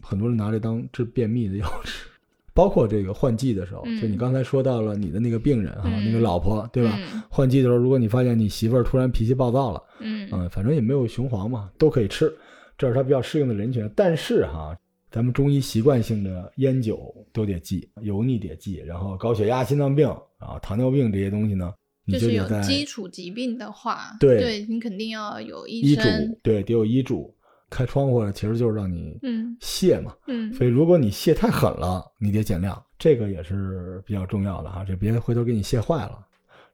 [0.00, 2.08] 很多人拿这当治便秘的药吃。
[2.54, 6.98] 包括这个换季的时候，嗯就你刚才说到了你的那个病人哈，嗯那个老婆，对吧？
[7.12, 12.36] 嗯换季的时候，如果你发现你媳妇儿突然脾气暴躁了，嗯嗯，反正也没有雄黄嘛，都可以吃，
[12.76, 13.88] 这是它比较适应的人群。
[13.94, 14.76] 但是哈，
[15.08, 21.72] 咱们中医习惯性的烟酒都得忌，油腻得忌，然后高血压、心脏病啊、糖尿病这些东西呢，
[22.08, 25.94] 你就是有基础疾病的话，对你肯定要有医。
[25.94, 26.02] 嘱，
[26.42, 27.32] 对，得有医嘱。
[27.70, 36.18] 开窗户其实就是让你嗯泄嘛，嗯，所以如果你泄太狠了，你得减量，这个也是比较重要的哈，这别回头给你泄坏了。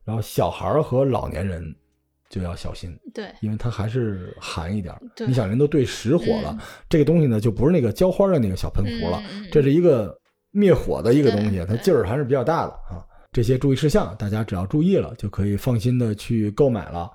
[0.05, 1.74] 然后小孩儿和老年人
[2.28, 4.95] 就要小心，对因为它还是寒一点
[5.26, 9.20] 你想人都对实火了，嗯这个东西呢就不是那个浇花的那个小喷壶了，
[9.51, 10.16] 这是一个
[10.53, 13.05] 灭火的一个东西，它劲儿还是比较大的啊。
[13.35, 17.11] 这些注意事项，大家只要注意了，就可以放心的去购买了。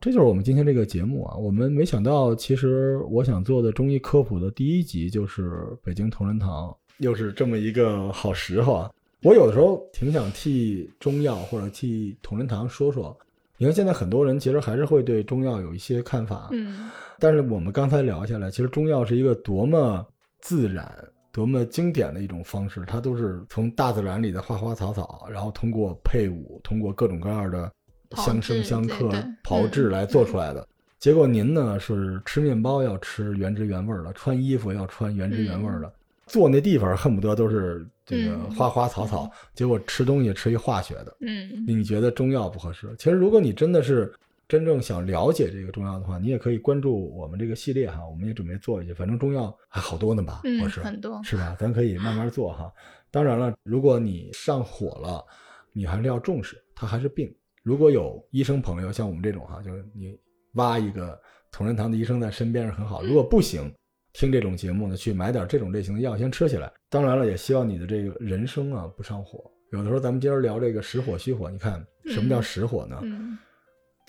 [0.00, 1.36] 这就是我们今天这个节目啊。
[1.36, 8.90] 我们没想到，其实我想做的中医科普的第一集就是北京同仁堂，又是这么一个好时候啊。
[9.22, 13.16] 我有的时候挺想替中药或者替同仁堂说说。
[13.56, 20.04] 你看，现在很多人其实还是会对中药有一些看法，嗯但是我们刚才聊下来，其实中药是一个多么
[20.40, 20.92] 自然、
[21.32, 27.70] 多么经典的一种方式，它都是从大自然里的花花草草，然后通过配伍，通过各种各样的
[28.16, 29.10] 相生相克
[29.42, 30.66] 炮制来做出来的。
[30.98, 35.92] 结果您呢是吃面包要吃原汁原味儿的，穿衣服要穿原汁原味儿的，
[36.26, 41.16] 坐那地方恨不得都是这个嗯花花草草，结果吃东西吃一化学的。
[41.20, 42.94] 嗯你觉得中药不合适？
[42.98, 44.12] 其实如果你真的是
[44.50, 51.56] 真正想了解这个中药的话，你也可以关注我们这个系列哈，我们也准备做一些，反正中药还好多呢吧，嗯我是很多是吧？
[51.56, 52.72] 咱可以慢慢做哈。
[53.12, 55.24] 当然了，如果你上火了，
[55.72, 57.32] 你还是要重视，它还是病。
[57.62, 60.18] 如果有医生朋友像我们这种哈，就是你
[60.54, 61.16] 挖一个
[61.52, 63.04] 同仁堂的医生在身边是很好。
[63.04, 63.72] 如果不行，
[64.12, 66.68] 听这种节目呢，去买点这种类型的药先吃起来。
[66.88, 69.48] 当然了，也希望你的这个人生啊不上火。
[69.70, 72.98] 有的时候咱们今儿聊这个实火虚火，你看什么叫实火呢？
[73.04, 73.38] 嗯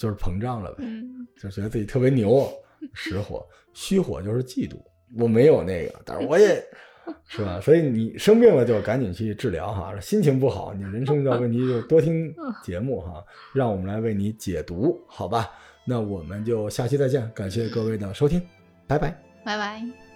[0.01, 2.51] 就是膨胀了呗，嗯就觉得自己特别牛。
[2.93, 4.75] 实火，虚火就是嫉妒，
[5.15, 6.63] 我没有那个，但是我也
[7.29, 7.61] 是吧？
[7.61, 12.33] 所以你生病了就赶紧去治疗哈，心情不好，你人生遇到问题就多听
[12.63, 13.23] 节目哈，
[13.53, 15.51] 让我们来为你解读，好吧？
[15.85, 18.41] 那我们就下期再见，感谢各位的收听，
[18.87, 19.15] 拜拜。
[19.45, 20.11] 拜拜。